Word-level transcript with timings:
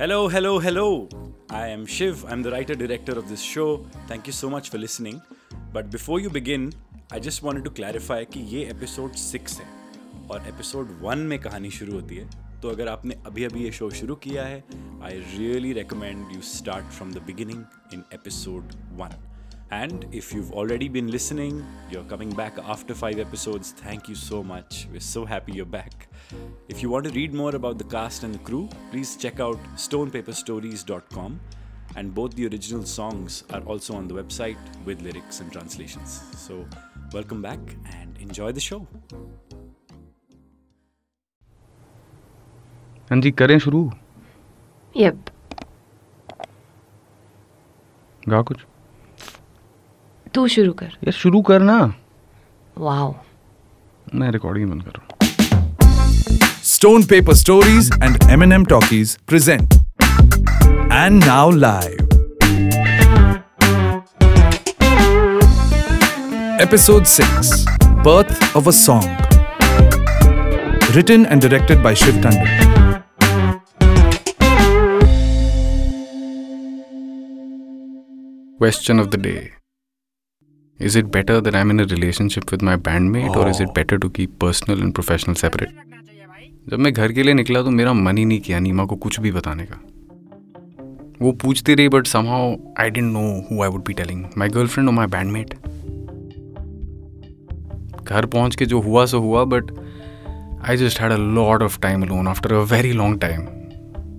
Hello, 0.00 0.28
hello, 0.28 0.58
hello. 0.58 1.10
I 1.50 1.66
am 1.68 1.84
Shiv. 1.84 2.24
I'm 2.24 2.42
the 2.42 2.50
writer 2.50 2.74
director 2.74 3.18
of 3.18 3.28
this 3.28 3.42
show. 3.42 3.84
Thank 4.08 4.26
you 4.26 4.32
so 4.32 4.48
much 4.48 4.70
for 4.70 4.78
listening. 4.78 5.20
But 5.74 5.90
before 5.90 6.20
you 6.20 6.30
begin, 6.30 6.72
I 7.10 7.18
just 7.18 7.42
wanted 7.42 7.64
to 7.64 7.70
clarify 7.70 8.24
कि 8.24 8.40
ये 8.54 8.64
episode 8.70 9.16
six 9.22 9.58
है 9.60 9.66
और 10.30 10.48
episode 10.48 10.96
one 11.02 11.26
में 11.32 11.38
कहानी 11.38 11.70
शुरू 11.70 11.92
होती 11.92 12.16
है 12.16 12.28
तो 12.62 12.70
अगर 12.70 12.88
आपने 12.88 13.16
अभी 13.26 13.44
अभी 13.44 13.64
ये 13.64 13.72
शो 13.80 13.90
शुरू 14.00 14.14
किया 14.24 14.44
है 14.44 14.62
I 15.04 15.18
really 15.36 15.72
recommend 15.82 16.32
you 16.34 16.40
start 16.52 16.86
from 16.92 17.12
the 17.12 17.22
beginning 17.26 17.92
in 17.94 18.04
episode 18.14 18.72
one 19.02 19.16
And 19.71 20.05
if 20.11 20.31
you've 20.33 20.51
already 20.53 20.87
been 20.87 21.09
listening, 21.11 21.65
you're 21.89 22.03
coming 22.03 22.29
back 22.29 22.57
after 22.59 22.93
five 22.93 23.19
episodes, 23.19 23.71
thank 23.71 24.07
you 24.07 24.15
so 24.15 24.43
much. 24.43 24.87
We're 24.91 24.99
so 24.99 25.25
happy 25.25 25.53
you're 25.53 25.65
back. 25.65 26.07
If 26.69 26.81
you 26.83 26.89
want 26.89 27.05
to 27.05 27.11
read 27.11 27.33
more 27.33 27.55
about 27.55 27.77
the 27.77 27.83
cast 27.83 28.23
and 28.23 28.33
the 28.33 28.39
crew, 28.39 28.69
please 28.91 29.15
check 29.17 29.39
out 29.39 29.57
stonepaperstories.com. 29.75 31.39
And 31.95 32.13
both 32.13 32.35
the 32.35 32.45
original 32.47 32.83
songs 32.83 33.43
are 33.53 33.61
also 33.61 33.95
on 33.95 34.07
the 34.07 34.13
website 34.13 34.57
with 34.85 35.01
lyrics 35.01 35.39
and 35.39 35.51
translations. 35.51 36.21
So, 36.37 36.65
welcome 37.13 37.41
back 37.41 37.59
and 37.99 38.17
enjoy 38.17 38.51
the 38.51 38.59
show. 38.59 38.87
हाँ 43.11 43.19
जी 43.21 43.31
करें 43.39 43.57
शुरू 43.59 43.79
yup 44.97 45.25
गा 48.29 48.41
कुछ 48.49 48.65
तू 50.34 50.46
शुरू 50.48 50.72
कर। 50.72 50.86
यार 50.86 51.12
शुरू 51.12 51.40
कर 51.42 51.60
ना 51.62 51.78
वाओ। 52.78 53.14
मैं 54.14 54.30
रिकॉर्डिंग 54.32 54.70
बंद 54.70 54.82
कर 54.82 54.90
रहा 54.90 55.02
हूँ। 55.02 55.16
Stone 56.64 57.02
paper 57.10 57.34
stories 57.34 57.90
and 58.02 58.16
M 58.30 58.42
N 58.42 58.52
M 58.52 58.64
talkies 58.72 59.16
present 59.28 59.74
and 60.92 61.24
now 61.24 61.50
live 61.50 62.06
episode 66.62 67.04
six 67.16 67.52
birth 68.06 68.56
of 68.56 68.68
a 68.68 68.72
song 68.78 69.08
written 70.96 71.26
and 71.30 71.42
directed 71.42 71.82
by 71.82 71.94
Shiv 72.04 72.22
Tandon 72.22 72.58
Question 78.62 79.00
of 79.00 79.06
the 79.12 79.18
day. 79.18 79.59
Is 80.80 80.94
it 80.96 81.02
better 81.02 81.34
that 81.40 81.52
I'm 81.52 81.70
in 81.70 81.80
a 81.80 81.86
relationship 81.92 82.44
with 82.52 82.62
my 82.62 82.76
bandmate 82.82 83.28
oh. 83.28 83.36
or 83.36 83.48
is 83.48 83.58
it 83.60 83.68
better 83.78 83.98
to 83.98 84.08
keep 84.10 84.28
personal 84.44 84.82
and 84.84 84.94
professional 84.98 85.36
separate? 85.36 85.68
जब 86.68 86.78
मैं 86.78 86.92
घर 86.92 87.12
के 87.12 87.22
लिए 87.22 87.34
निकला 87.34 87.62
तो 87.62 87.70
मेरा 87.70 87.92
मन 87.92 88.18
ही 88.18 88.24
नहीं 88.24 88.40
किया 88.40 88.58
नीमा 88.58 88.84
को 88.84 88.96
कुछ 88.96 89.20
भी 89.20 89.32
बताने 89.32 89.66
का। 89.72 89.80
वो 91.22 91.32
पूछती 91.32 91.74
रही 91.74 91.88
but 91.88 92.06
somehow 92.06 92.56
I 92.80 92.90
didn't 92.90 93.12
know 93.12 93.20
who 93.20 93.62
I 93.62 93.68
would 93.68 93.84
be 93.86 93.92
telling 93.92 94.24
my 94.38 94.48
girlfriend 94.48 94.88
और 94.88 94.94
माय 94.94 95.06
बैंडमेट 95.06 95.54
घर 98.04 98.26
पहुँच 98.26 98.56
के 98.56 98.66
जो 98.66 98.80
हुआ 98.80 99.06
सो 99.06 99.18
हुआ 99.18 99.44
but 99.44 99.70
I 100.68 100.76
just 100.76 101.00
had 101.00 101.12
a 101.12 101.16
lot 101.16 101.62
of 101.62 101.80
time 101.80 102.04
alone 102.04 102.28
after 102.28 102.52
a 102.52 102.58
very 102.58 102.92
long 102.92 103.20
time 103.20 103.46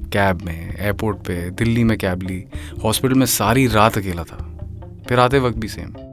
cab 0.09 0.42
में 0.42 0.75
एयरपोर्ट 0.80 1.18
पे 1.18 1.50
दिल्ली 1.50 1.84
में 1.84 1.98
कैब 1.98 2.22
ली 2.22 2.44
हॉस्पिटल 2.84 3.14
में 3.14 3.25
सारी 3.25 3.68
रात 3.68 3.98
अकेला 3.98 4.23
था। 4.23 4.58
फिर 5.09 5.20
आते 5.20 5.40
वक्त 5.40 5.58
भी 5.58 5.68
सेम 5.68 6.11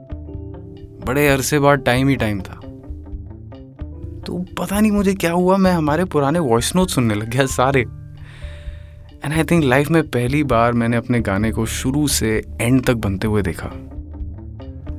बड़े 1.09 1.27
अरसे 1.27 1.59
बाद 1.59 1.79
टाइम 1.79 2.07
ही 2.07 2.15
टाइम 2.15 2.41
था। 2.41 2.55
तो 4.25 4.39
पता 4.57 4.79
नहीं 4.79 4.91
मुझे 4.91 5.13
क्या 5.13 5.31
हुआ, 5.31 5.55
मैं 5.57 5.71
हमारे 5.71 6.05
पुराने 6.05 6.39
वॉइस 6.39 6.75
नोट 6.75 6.89
सुनने 6.89 7.15
लग 7.15 7.29
गया 7.29 7.45
सारे। 7.45 7.81
एंड 9.23 9.33
आई 9.33 9.43
थिंक 9.43 9.63
लाइफ 9.63 9.89
में 9.91 10.01
पहली 10.09 10.43
बार 10.43 10.73
मैंने 10.73 10.97
अपने 10.97 11.19
गाने 11.19 11.51
को 11.51 11.65
शुरू 11.65 12.07
से 12.07 12.35
एंड 12.61 12.85
तक 12.85 12.95
बनते 12.97 13.27
हुए 13.27 13.41
देखा। 13.41 13.69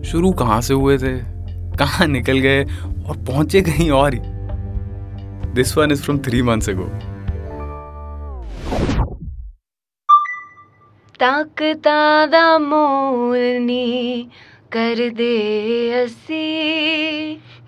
शुरू 0.02 0.32
कहाँ 0.32 0.60
से 0.60 0.74
हुए 0.74 0.98
थे, 0.98 1.14
कहाँ 1.76 2.06
निकल 2.06 2.38
गए 2.38 2.64
और 2.64 3.16
पहुँचे 3.26 3.62
कहीं 3.62 3.90
और 3.90 4.14
ही। 4.14 4.20
This 5.54 5.76
one 5.78 5.92
is 5.92 6.02
from 6.02 6.18
three 6.18 6.42
months 6.42 6.70
ago 6.70 6.90
ताकता 11.20 12.26
दा 12.26 12.58
मोरनी 12.58 14.30
कर 14.72 15.08
दे 15.10 15.32
असी। 15.92 16.42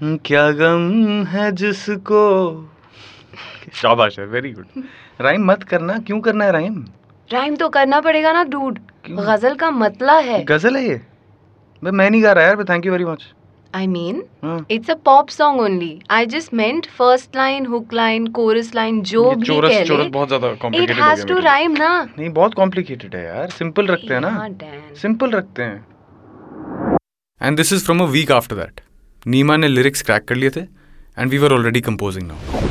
हम्म, 0.03 0.17
क्या 0.25 0.51
गम 0.53 1.25
है 1.29 1.51
जिसको? 1.53 2.23
शाबाश 3.73 4.19
है 4.19 4.27
वेरी 4.27 4.53
गुड 4.53 4.83
राइम 5.21 5.45
मत 5.51 5.63
करना 5.65 5.99
क्यों 6.07 6.21
करना 6.21 6.45
है 6.45 6.53
राइम 6.53 6.85
राइम 7.31 7.57
तो 7.57 7.69
करना 7.69 8.01
पड़ेगा 8.01 8.33
ना 8.33 8.43
डूड 8.45 8.79
गज़ल 9.11 9.55
का 9.55 9.71
मतला 9.71 10.19
है। 10.21 10.43
गज़ल 10.45 10.77
है 10.77 10.89
ये? 10.89 11.01
मैं 11.83 11.91
मैं 11.93 12.09
नहीं 12.11 12.23
गा 12.23 12.33
रहा 12.33 12.45
यार 12.45 12.65
thank 12.65 12.87
you 12.87 12.93
very 12.93 13.05
much 13.05 13.27
I 13.75 13.87
mean 13.87 14.23
it's 14.71 14.91
a 14.91 14.95
pop 15.05 15.29
song 15.29 15.61
only 15.61 15.99
I 16.11 16.27
just 16.27 16.55
meant 16.55 16.87
first 16.99 17.37
line 17.37 17.67
hook 17.67 17.93
line 17.95 18.27
chorus 18.33 18.75
line 18.75 19.01
जो 19.03 19.31
भी 19.31 19.47
चोरस, 19.47 19.71
कह 19.71 19.85
चोरस 19.85 20.07
बहुत 20.13 20.29
ज़्यादा 20.29 20.49
complicated 20.57 20.91
it 20.91 21.03
has 21.03 21.27
to 21.27 21.39
rhyme 21.41 21.73
ना. 21.73 22.03
नहीं 22.19 22.29
बहुत 22.31 22.55
कॉम्प्लिकेटेड 22.55 23.15
है 23.15 23.25
यार. 23.25 23.49
सिंपल 23.51 23.87
रखते 23.87 24.15
हैं 24.15 24.21
ना. 24.21 24.49
सिंपल 25.03 25.31
रखते 25.31 25.63
हैं. 25.63 25.85
and 27.42 27.58
this 27.58 27.74
is 27.74 27.84
from 27.86 28.02
a 28.02 28.06
week 28.12 28.32
after 28.32 28.56
that 28.56 28.82
Neema 29.26 29.58
ने 29.58 29.68
लिरिक्स 29.70 30.02
क्रैक 30.04 30.28
कर 30.28 30.36
लिए 30.36 30.50
थे 30.52 30.62
and 31.18 31.30
we 31.32 31.38
were 31.38 31.54
already 31.54 31.82
composing 31.84 32.28
now 32.28 32.66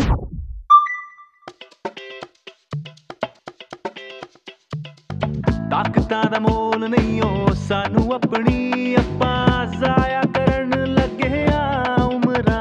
ਤਾਕਤਾਂ 5.71 6.23
ਦਾ 6.31 6.39
ਮੋਲ 6.41 6.89
ਨਹੀਂ 6.89 7.21
ਓ 7.23 7.53
ਸਾਨੂੰ 7.63 8.13
ਆਪਣੀ 8.15 8.95
ਆਪਾਂ 8.95 9.67
ਜ਼ਾਇਆ 9.73 10.21
ਕਰਨ 10.37 10.95
ਲੱਗੇ 10.95 11.45
ਆ 11.55 11.97
ਉਮਰਾਂ 12.05 12.61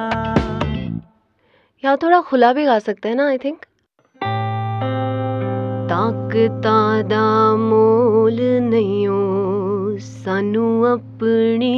यहाँ 1.83 1.97
थोड़ा 1.97 2.19
खुला 2.29 2.49
भी 2.53 2.65
गा 2.65 2.77
सकते 2.81 3.09
हैं 3.09 3.17
ना 3.17 3.27
आई 3.27 3.37
थिंक 3.39 3.65
ਤਾਕਤਾਂ 5.89 7.03
ਦਾ 7.05 7.23
ਮੋਲ 7.57 8.41
ਨਹੀਂ 8.65 9.07
ਓ 9.09 9.19
सानू 10.00 10.82
अपनी। 10.82 11.74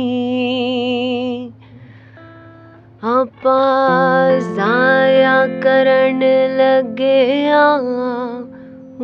आप 3.05 3.33
जाया 4.57 5.47
करण 5.47 6.23
लगे 6.59 7.53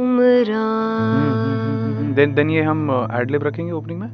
उमरा। 0.01 0.99
हम्म, 0.99 1.33
हम्म, 1.33 1.99
हम्म, 1.99 2.15
देन 2.15 2.35
देन 2.35 2.51
ये 2.51 2.63
हम 2.63 3.09
एडलिब 3.13 3.43
रखेंगे 3.43 3.73
ओपनिंग 3.73 4.01
में। 4.01 4.11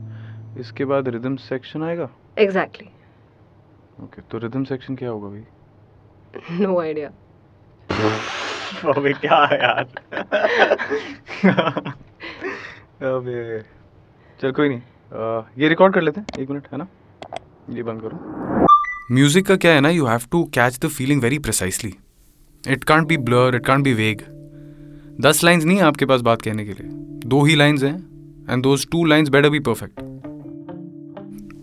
इसके 0.60 0.84
बाद 0.84 1.08
रिदम 1.08 1.36
सेक्शन 1.36 1.82
आएगा? 1.82 2.08
Exactly 2.38 2.88
exactly. 2.88 4.04
ओके 4.04 4.20
okay, 4.20 4.30
तो 4.30 4.38
रिदम 4.38 4.64
सेक्शन 4.64 4.96
क्या 4.96 5.10
होगा 5.10 5.28
भाई? 5.28 5.44
नो 6.60 6.80
आइडिया 6.80 7.10
अबे 8.96 9.12
क्या 9.12 9.44
है 9.44 9.58
यार? 9.58 9.86
अबे 13.16 13.62
चल 14.40 14.52
कोई 14.52 14.68
नहीं। 14.68 14.80
ये 15.12 15.68
रिकॉर्ड 15.68 15.94
कर 15.94 16.02
लेते 16.02 16.20
हैं, 16.20 16.26
एक 16.40 16.50
मिनट 16.50 16.66
है 16.72 16.78
ना? 16.78 16.86
ये 17.70 17.82
बंद 17.82 18.00
करो। 18.00 19.14
म्यूज़िक 19.14 19.46
का 19.46 19.56
क्या 19.56 19.72
है 19.72 19.80
ना 19.80 19.88
you 19.90 20.06
have 20.06 20.20
to 20.32 20.42
catch 20.54 20.78
the 20.84 20.88
feeling 20.88 21.22
very 21.22 21.38
precisely 21.38 21.92
it 22.64 22.84
can't 22.84 23.06
be 23.08 23.16
blur 23.18 23.54
it 23.54 23.64
can't 23.66 23.84
be 23.84 23.92
vague 23.94 24.22
दस 25.20 25.42
लाइंस 25.44 25.64
नहीं 25.64 25.76
है 25.78 25.84
आपके 25.84 26.06
पास 26.06 26.20
बात 26.20 26.42
कहने 26.42 26.64
के 26.64 26.72
लिए। 26.72 26.88
दो 27.26 27.42
ही 27.44 27.54
लाइंस 27.54 27.82
हैं 27.82 27.96
and 28.50 28.62
those 28.62 28.86
two 28.92 29.04
lines 29.04 29.28
better 29.28 29.50
be 29.50 29.58
perfect 29.60 30.00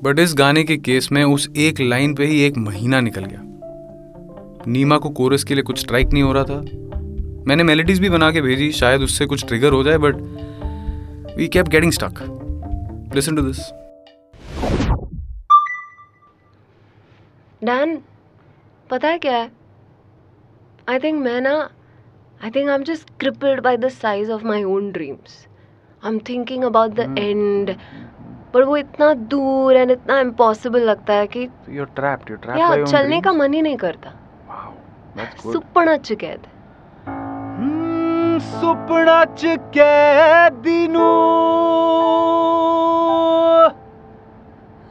but 0.03 0.19
इस 0.19 0.33
गाने 0.35 0.63
के 0.63 0.77
केस 0.79 1.11
में 1.11 1.23
उस 1.23 1.49
एक 1.57 1.79
लाइन 1.81 2.13
पे 2.15 2.25
ही 2.25 2.41
एक 2.41 2.57
महीना 2.57 2.99
निकल 3.01 3.25
गया। 3.25 3.41
नीमा 4.67 4.97
को 4.97 5.09
कोरस 5.11 5.43
के 5.43 5.55
लिए 5.55 5.63
कुछ 5.63 5.79
स्ट्राइक 5.79 6.07
नहीं 6.07 6.23
हो 6.23 6.31
रहा 6.33 6.43
था। 6.43 6.59
मैंने 7.47 7.63
मेलोडीज 7.63 7.99
भी 7.99 8.09
बना 8.09 8.31
के 8.31 8.41
भेजी, 8.41 8.71
शायद 8.71 9.01
उससे 9.01 9.25
कुछ 9.25 9.45
ट्रिगर 9.47 9.73
हो 9.73 9.83
जाए 9.83 9.97
but 9.97 10.15
we 11.37 11.47
keep 11.47 11.67
getting 11.67 11.91
stuck 11.91 12.23
listen 13.15 13.35
to 13.35 13.41
this 13.41 13.59
Dan 17.61 17.97
पता 18.89 19.07
है 19.07 19.17
क्या 19.19 19.35
है? 19.37 19.49
आई 20.89 20.99
थिंक 20.99 21.21
मैं 21.23 21.39
ना 21.41 21.53
I 22.43 22.49
think 22.51 22.69
I 22.69 22.75
am 22.75 22.83
just 22.83 23.09
crippled 23.19 23.61
by 23.63 23.77
the 23.77 23.87
size 23.95 24.31
of 24.31 24.45
my 24.45 24.63
own 24.75 24.91
dreams 24.91 25.45
I 26.03 26.11
am 26.11 26.19
thinking 26.29 26.63
about 26.63 26.91
the 26.99 27.15
end 27.17 27.75
पर 28.53 28.63
वो 28.63 28.77
इतना 28.77 29.13
दूर 29.33 29.75
एंड 29.75 29.91
इतना 29.91 30.19
इम्पॉसिबल 30.19 30.83
लगता 30.89 31.13
है 31.13 31.27
कि 31.27 31.47
you 31.69 31.81
are 31.81 31.89
trapped 31.95 32.31
you 32.31 32.37
trapped 32.37 32.59
यार 32.59 32.85
चलने 32.87 33.21
का 33.21 33.31
मन 33.33 33.53
ही 33.53 33.61
नहीं 33.61 33.77
करता। 33.77 34.09
दैट्स 35.17 35.43
गुड 35.43 35.53
सुपना 35.53 35.95
चिकैद 35.97 36.47
ਹਮ, 37.07 38.39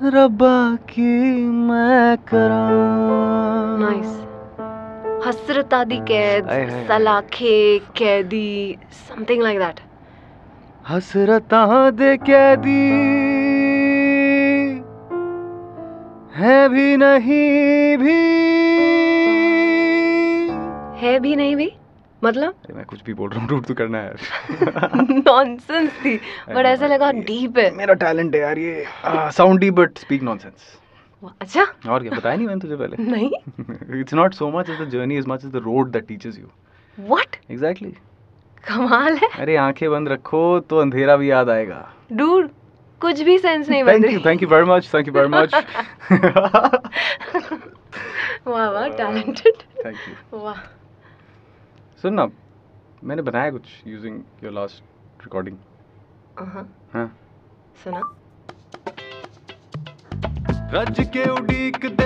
रबा 0.03 0.77
की 0.77 1.45
मैं 1.47 2.17
करा। 2.17 2.61
नाइस 3.81 4.13
हसरत 5.27 5.75
आदि 5.75 5.97
कैद 5.97 6.47
सलाखे 6.89 7.79
कैदी 7.79 8.79
समथिंग 8.91 9.43
लाइक 9.43 9.59
दैट 9.59 9.81
हसरत 10.89 11.55
आदि 11.55 12.17
कैदी 12.17 12.81
है 16.35 16.69
भी 16.69 16.97
नहीं 16.97 17.97
भी। 17.97 18.19
है 21.01 21.19
भी 21.21 21.37
नहीं 21.37 21.57
भी? 21.57 21.73
मतलब? 22.25 22.55
अरे 22.65 22.75
मैं 22.75 22.85
कुछ 22.85 23.03
भी 23.05 23.15
बोल 23.15 23.31
रहा 23.31 23.41
हूँ 23.41 23.49
रूट 23.49 23.67
तो 23.67 23.75
करना 23.75 23.99
है 23.99 24.15
नॉनसेंस 25.11 25.91
थी। 26.05 26.17
बट 26.49 26.67
ऐसा 26.67 26.87
लगा 26.87 27.11
डीप 27.13 27.59
है। 27.59 27.71
मेरा 27.77 27.95
टैलेंट 28.03 28.35
है 28.35 28.41
यार 28.41 28.59
ये 28.59 28.85
साउंड 29.07 29.61
डी 29.61 29.71
बट 29.81 29.99
स्पीक 29.99 30.23
नॉनसेंस 30.23 30.77
अच्छा? 31.41 31.63
और 31.91 32.03
क्या 32.03 32.17
बताया 32.17 32.37
नहीं 32.37 32.47
मैंने 32.47 32.61
तुझे 32.61 32.77
पहले? 32.77 32.97
नहीं। 33.11 34.01
It's 34.01 34.15
not 34.15 34.35
so 34.35 34.51
much 34.51 34.71
as 34.71 34.81
the 34.81 34.89
journey 34.91 35.17
as 35.19 35.25
much 35.29 35.45
as 35.45 35.51
the 35.53 35.63
road 35.65 35.91
that 35.93 36.07
teaches 36.07 36.39
you 36.39 36.47
what 36.99 37.37
exactly 37.51 37.91
कमाल 38.65 39.17
है। 39.17 39.29
अरे 39.41 39.57
आँखें 39.57 39.91
बंद 39.91 40.09
रखो 40.09 40.59
तो 40.61 40.79
अंधेरा 40.79 41.17
भी 41.17 41.31
याद 41.31 41.51
आएगा। 41.51 41.87
डूड 42.13 42.49
कुछ 43.01 43.21
भी 43.23 43.39
सेंस 43.39 43.69
नहीं 43.69 43.85
बन 43.85 44.03
रही। 44.05 44.19
Thank 44.25 44.43
you 44.43 44.49
very 44.49 44.65
much 44.71 44.91
thank 44.95 45.09
you 45.09 45.13
very 45.15 45.29
much 45.29 45.55
वाह 48.47 48.69
वाह 48.71 48.89
टैलेंटेड 48.89 49.63
थैंक 49.85 49.97
यू 50.09 50.39
वाह। 50.39 50.59
सुन 52.04 52.14
ना 52.14 52.28
मैंने 53.02 53.22
बनाया 53.24 53.52
कुछ 53.52 53.70
यूजिंग 53.88 54.22
योर 54.44 54.54
लास्ट 54.54 54.84
रिकॉर्डिंग 55.20 55.58
हाँ 56.38 56.68
हाँ 56.94 57.08
सुना 57.76 58.02
ਰੱਜ 60.74 61.00
ਕੇ 61.14 61.24
ਉਡੀਕਦੇ 61.30 62.06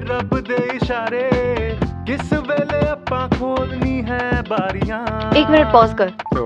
ਰੱਬ 0.00 0.30
ਦੇ 0.40 0.56
ਇਸ਼ਾਰੇ 0.74 1.22
ਕਿਸ 2.06 2.32
ਵੇਲੇ 2.48 2.80
ਆਪਾਂ 2.88 3.26
ਖੋਲਣੀ 3.28 4.02
ਹੈ 4.04 4.20
ਬਾਰੀਆਂ 4.50 5.00
एक 5.40 5.50
मिनट 5.50 5.72
पॉज 5.72 5.90
कर 5.98 6.12
तो 6.28 6.42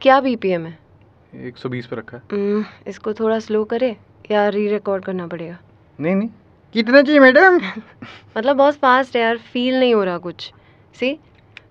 क्या 0.00 0.16
बीपीएम 0.20 0.66
है 0.66 1.48
एक 1.48 1.58
सौ 1.58 1.68
बीस 1.68 1.86
पे 1.86 1.96
रखा 1.96 2.16
है 2.16 2.22
हम्म, 2.32 2.62
इसको 2.86 3.12
थोड़ा 3.14 3.38
स्लो 3.46 3.64
करे 3.72 3.90
या 4.30 4.44
री 4.50 4.66
रिकॉर्ड 4.68 5.04
करना 5.04 5.26
पड़ेगा 5.26 5.58
नहीं 5.98 6.14
नहीं 6.14 6.28
कितना 6.74 7.02
चाहिए 7.02 7.20
मैडम 7.20 7.58
मतलब 8.36 8.56
बहुत 8.56 8.78
फास्ट 8.78 9.16
है 9.16 9.22
यार 9.22 9.38
फील 9.48 9.78
नहीं 9.78 9.94
हो 9.94 10.04
रहा 10.04 10.18
कुछ 10.26 10.50
सी 10.94 11.12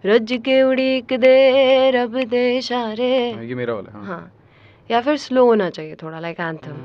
रज 0.05 0.33
के 0.45 0.63
उड़ीक 0.63 1.13
दे 1.21 1.91
रब 1.95 2.19
दे 2.31 2.43
इशारे 2.59 3.11
ये 3.49 3.55
मेरा 3.55 3.75
वाला 3.75 3.91
हाँ। 3.99 4.05
हाँ 4.07 4.33
या 4.91 5.01
फिर 5.01 5.17
स्लो 5.17 5.45
होना 5.47 5.69
चाहिए 5.71 5.95
थोड़ा 6.03 6.19
लाइक 6.21 6.41
एंथम 6.41 6.77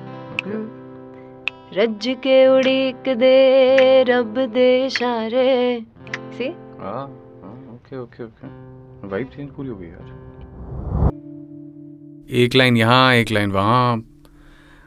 रज 1.78 2.08
के 2.24 2.36
उड़ीक 2.48 3.10
दे 3.19 4.04
रब 4.10 4.38
दे 4.54 4.68
इशारे 4.86 5.46
सी 6.38 6.48
हाँ 6.80 6.94
हाँ 7.44 7.54
okay 7.75 7.98
okay 8.00 8.24
okay 8.24 8.48
vibe 9.08 9.30
change 9.36 9.50
पूरी 9.56 9.70
हो 9.70 9.75
गई 9.75 9.88
यार। 9.88 10.16
एक 12.44 12.56
लाइन 12.56 12.78
यहाँ 12.78 13.13
एक 13.16 13.31
लाइन 13.31 13.52
वहाँ। 13.52 14.04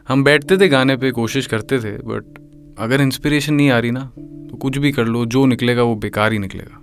हम 0.08 0.24
बैठते 0.24 0.56
थे 0.58 0.68
गाने 0.68 0.96
पे 1.02 1.10
कोशिश 1.18 1.46
करते 1.46 1.78
थे 1.80 1.96
बट 2.08 2.38
अगर 2.84 3.00
इंस्पिरेशन 3.00 3.54
नहीं 3.54 3.70
आ 3.70 3.78
रही 3.78 3.90
ना 3.90 4.00
तो 4.16 4.56
कुछ 4.62 4.78
भी 4.78 4.92
कर 4.92 5.04
लो 5.06 5.24
जो 5.34 5.44
निकलेगा 5.46 5.82
वो 5.82 5.94
बेकार 6.04 6.32
ही 6.32 6.38
निकलेगा। 6.38 6.76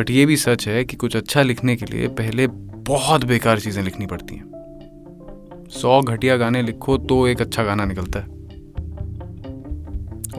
बट 0.00 0.10
ये 0.10 0.26
भी 0.26 0.36
सच 0.36 0.68
है 0.68 0.84
कि 0.84 0.96
कुछ 0.96 1.16
अच्छा 1.16 1.42
लिखने 1.42 1.76
के 1.76 1.86
लिए 1.86 2.08
पहले 2.08 2.46
बहुत 2.90 3.24
बेकार 3.24 3.60
चीज़ें 3.60 3.82
लिखनी 3.82 4.06
पड़ती 4.06 4.36
हैं। 4.36 5.66
सौ 5.70 6.00
घटिया 6.02 6.36
गाने 6.36 6.62
लिखो 6.62 6.96
तो 6.98 7.26
एक 7.28 7.40
अच्छा 7.40 7.64
गाना 7.64 7.84
निकलता 7.84 8.20
है। 8.20 8.26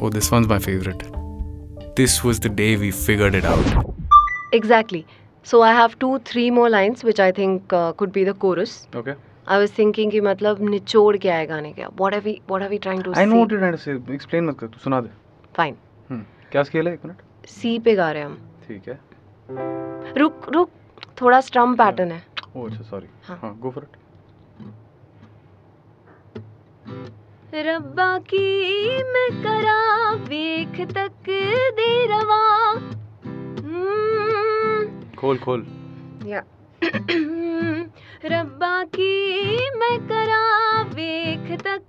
ओ 0.01 0.09
this 0.09 0.33
one 0.33 0.45
my 0.45 0.59
favourite 0.59 1.03
this 1.97 2.25
was 2.25 2.41
the 2.41 2.51
day 2.51 2.75
we 2.75 2.91
figured 2.91 3.35
it 3.35 3.45
out 3.45 3.91
Exactly. 4.55 5.03
So 5.45 5.59
I 5.67 5.69
have 5.75 5.93
two, 5.99 6.11
three 6.31 6.47
more 6.55 6.69
lines 6.71 7.03
which 7.09 7.19
I 7.25 7.29
think 7.37 7.75
uh, 7.77 7.93
could 8.01 8.11
be 8.17 8.25
the 8.29 8.35
chorus. 8.45 8.73
Okay 8.97 9.13
I 9.51 9.59
was 9.63 9.77
thinking 9.77 10.11
कि 10.11 10.21
मतलब 10.21 10.69
निचोड़ 10.69 11.17
क्या 11.17 11.35
है 11.35 11.45
गाने 11.47 11.73
का 11.79 11.89
What 11.89 12.17
are 12.17 12.23
we 12.27 12.33
What 12.51 12.65
are 12.65 12.71
we 12.73 12.81
trying 12.87 13.03
to 13.07 13.17
I 13.17 13.25
know 13.25 13.31
say? 13.31 13.35
What 13.35 13.51
you 13.51 13.57
trying 13.57 13.75
to 13.75 13.81
say 13.81 14.13
explain 14.13 14.45
मत 14.45 14.59
कर 14.59 14.67
तू 14.67 14.79
सुना 14.83 15.01
दे। 15.01 15.09
Fine. 15.59 15.75
हम्म 16.09 16.23
क्या 16.51 16.63
स्केल 16.63 16.87
है? 16.87 16.93
एक 16.93 16.99
मिनट। 17.05 17.17
C 17.49 17.83
पे 17.85 17.95
गा 17.95 18.11
रहे 18.11 18.21
हैं 18.21 18.29
हम। 18.29 18.37
ठीक 18.67 18.81
है। 18.87 19.10
रुक 20.17 20.49
रुक 20.49 20.69
थोड़ा 21.21 21.41
स्ट्रम 21.41 21.75
पैटर्न 21.75 22.11
है। 22.11 22.27
ओ 22.55 22.65
अच्छा 22.65 22.81
सॉरी 22.81 23.07
हाँ। 23.23 23.57
गो 23.59 23.71
फॉर 23.71 23.83
इट 23.83 23.97
रब्बा 27.53 28.19
की 28.19 28.43
मैं 29.03 29.43
करा 29.43 30.11
वेख 30.11 30.91
तक 30.91 31.11
दे 31.79 32.05
रवा। 32.05 32.69
हम्म, 33.63 35.15
खोल 35.15 35.37
खोल। 35.37 35.67
या। 36.25 36.43
रब्बा 38.25 38.83
की 38.83 39.55
मैं 39.77 39.99
करा 40.07 40.81
वेख 40.81 41.61
तक 41.61 41.81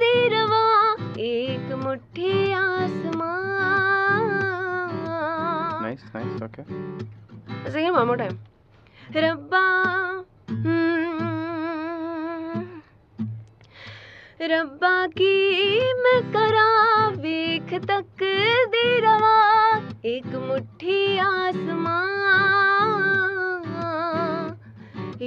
दे 0.00 0.28
रवा। 0.28 0.92
एक 1.18 1.72
मुट्ठी 1.84 2.52
आसमां 2.52 3.95
nice 5.86 6.10
nice 6.14 6.42
okay 6.42 6.62
Sing 7.74 7.86
it 7.86 7.94
one 7.94 8.06
more 8.08 8.16
time. 8.20 8.36
रब्बा 9.16 9.58
हम्म, 10.50 11.16
रब्बा 14.42 15.06
की 15.18 15.32
मैं 16.02 16.20
करा 16.32 16.66
वेख 17.22 17.74
तक 17.90 18.22
दे 18.74 18.84
रवा 19.00 19.36
एक 20.04 20.26
मुट्ठी 20.48 21.18
आसमां 21.18 22.02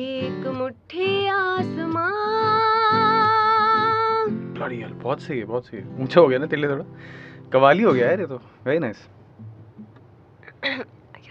एक 0.04 0.48
मुट्ठी 0.58 1.10
आसमां 1.28 2.08
बहुत 5.04 5.22
सही 5.22 5.38
है 5.40 5.46
बहुत 5.46 5.66
सही 5.66 5.80
है। 5.80 6.04
ऊँचा 6.04 6.22
हो 6.22 6.28
गया 6.28 6.40
ना 6.40 6.46
तिल्ले 6.46 6.68
थोड़ा। 6.68 6.86
कवाली 7.54 7.84
हो 7.84 7.94
गया 7.94 8.08
यार 8.10 8.20
ये 8.20 8.26
तो। 8.28 8.36
वेरी 8.66 8.80
नाइस 8.80 9.08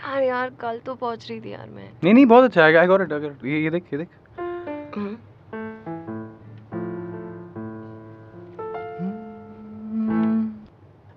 यार 0.07 0.23
यार 0.23 0.49
कल 0.59 0.79
तो 0.85 0.95
पहुंच 0.95 1.29
रही 1.29 1.39
थी 1.41 1.51
यार 1.51 1.69
मैं 1.69 1.89
नहीं 2.03 2.13
नहीं 2.13 2.25
बहुत 2.27 2.43
अच्छा 2.45 2.65
है 2.65 2.75
आई 2.77 2.87
गॉट 2.87 3.01
इट 3.01 3.13
अगर 3.13 3.47
ये 3.47 3.63
ये 3.63 3.69
देख 3.69 3.93
ये 3.93 3.97
देख 3.97 4.09
हम्म, 4.95 5.15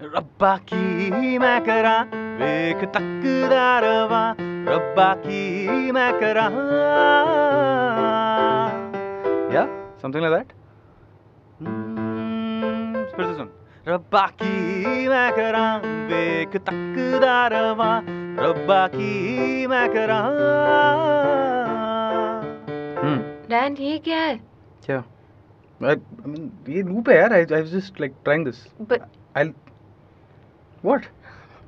ਰੱਬਾ 0.00 0.56
ਕੀ 0.66 1.38
ਮੈਂ 1.38 1.60
ਕਰਾਂ 1.60 2.04
ਵੇਖ 2.38 2.84
ਤੱਕਦਾ 2.84 3.78
ਰਵਾਂ 3.80 4.34
ਰੱਬਾ 4.66 5.14
ਕੀ 5.16 5.90
ਮੈਂ 5.92 6.12
ਕਰਾਂ 6.20 6.50
या 9.50 9.62
समथिंग 10.00 10.24
लाइक 10.24 10.32
दैट 10.32 10.52
ਹਮ, 11.60 13.04
ਫਿਰ 13.16 13.24
ਤੋਂ 13.24 13.34
ਸੁਣ 13.34 13.48
ਰੱਬਾ 13.86 14.26
ਕੀ 14.38 15.06
ਮੈਂ 15.08 15.30
ਕਰਾਂ 15.32 15.68
ਵੇਖ 16.08 16.56
ਤੱਕਦਾ 16.56 17.36
ਰਵਾਂ 17.48 18.00
रब्बा 18.39 18.87
की 18.87 19.67
मैं 19.67 19.89
करा। 19.89 20.21
डैन 23.49 23.75
ये 23.79 23.97
क्या 23.97 24.17
है। 24.17 24.35
क्या? 24.85 25.03
I, 25.81 25.85
I 25.85 25.95
mean, 26.27 26.69
ये 26.69 26.81
लूप 26.81 27.09
है 27.09 27.17
यार 27.17 27.33
I 27.33 27.41
I 27.41 27.61
was 27.61 27.75
just 27.75 28.01
like 28.01 28.13
trying 28.23 28.45
this 28.45 28.55
but 28.81 29.01
I 29.37 29.43
what 30.85 31.05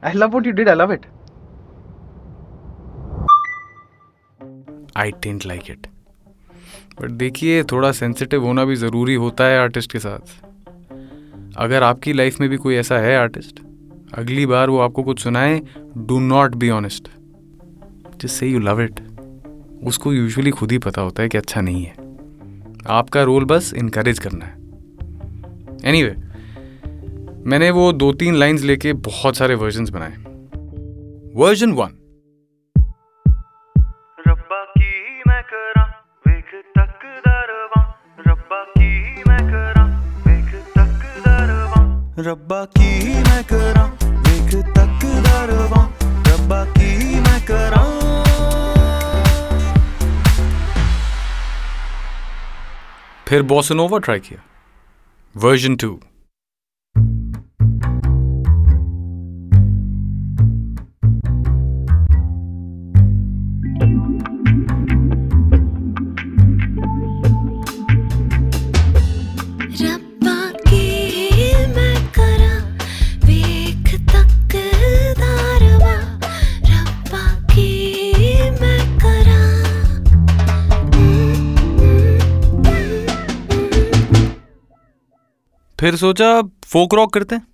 I 0.04 0.14
love 0.14 0.30
what 0.30 0.46
you 0.48 0.52
did 0.52 0.70
I 0.70 0.76
love 0.76 0.94
it 0.94 1.06
I 4.98 5.12
didn't 5.12 5.46
like 5.46 5.72
it 5.72 5.88
but 7.02 7.12
देखिए 7.12 7.64
थोड़ा 7.64 7.92
सेंसिटिव 7.92 8.44
होना 8.44 8.66
भी 8.66 8.76
ज़रूरी 8.76 9.16
होता 9.16 9.44
है 9.44 9.60
आर्टिस्ट 9.60 9.92
के 9.92 10.00
साथ। 10.00 10.20
अगर 11.58 11.84
आपकी 11.84 12.14
लाइफ 12.14 12.40
में 12.40 12.50
भी 12.50 12.58
कोई 12.58 12.76
ऐसा 12.76 12.98
है 12.98 13.18
आर्टिस्ट 13.18 13.64
अगली 14.18 14.46
बार 14.46 14.70
वो 14.70 14.80
आपको 14.80 15.04
कुछ 15.04 15.20
सुनाए 15.20 15.62
डू 15.98 16.20
नॉट 16.20 16.56
बी 16.56 16.70
ऑनेस्ट 16.70 17.08
जिस 18.22 18.32
से 18.32 18.48
यू 18.48 18.60
लव 18.60 18.82
इट 18.82 19.00
उसको 19.84 20.14
यूजुअली 20.14 20.52
खुद 20.52 20.72
ही 20.72 20.78
पता 20.78 21.02
होता 21.02 21.24
है 21.24 21.30
कि 21.30 21.38
अच्छा 21.38 21.62
नहीं 21.62 21.84
है। 21.84 21.94
आपका 22.88 23.24
रोल 23.24 23.46
बस 23.46 23.74
इनक्रेज 23.74 24.20
करना 24.20 24.46
है। 24.46 24.54
एनी 25.86 26.04
anyway, 26.04 26.24
मैंने 27.48 27.72
वो 27.72 27.94
दो 27.94 28.14
तीन 28.14 28.36
लाइंस 28.36 28.62
लेके 28.62 28.94
बहुत 28.94 29.36
सारे 29.36 29.56
वर्जन 29.56 29.86
बनाए। 29.86 30.18
वर्जन 31.36 31.72
वन 31.72 31.90
रब्बा 42.20 42.66
की 42.66 43.14
मैं 43.24 43.44
करा 43.44 44.03
फिर 53.28 53.42
बॉसनोवा 53.42 53.98
ट्राई 53.98 54.20
किया। 54.20 54.40
वर्जन 55.38 55.76
टू 55.76 56.00
सोचा 86.04 86.30
फोक 86.66 86.94
रॉक 86.96 87.14
करते 87.14 87.36
हैं। 87.36 87.48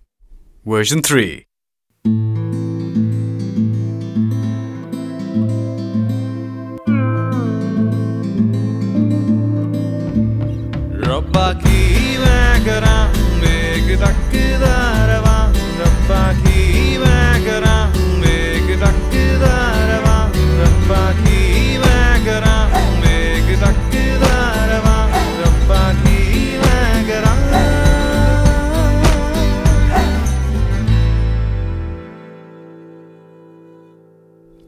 वर्जन 0.67 1.01
थ्री 1.01 1.25
रब्बा 11.05 11.51
की 11.53 11.78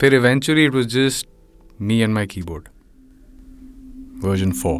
फिर 0.02 0.14
eventually 0.14 0.66
it 0.66 0.76
was 0.76 0.88
just 0.88 1.28
me 1.82 2.00
and 2.00 2.14
my 2.14 2.28
keyboard 2.42 2.68
version 4.24 4.52
four 4.52 4.80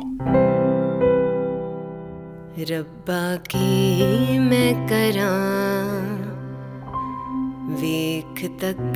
रब्बा 2.70 3.36
की 3.36 4.40
मैं 4.40 4.88
करा, 4.88 5.30
वेख 7.82 8.46
तक 8.46 8.94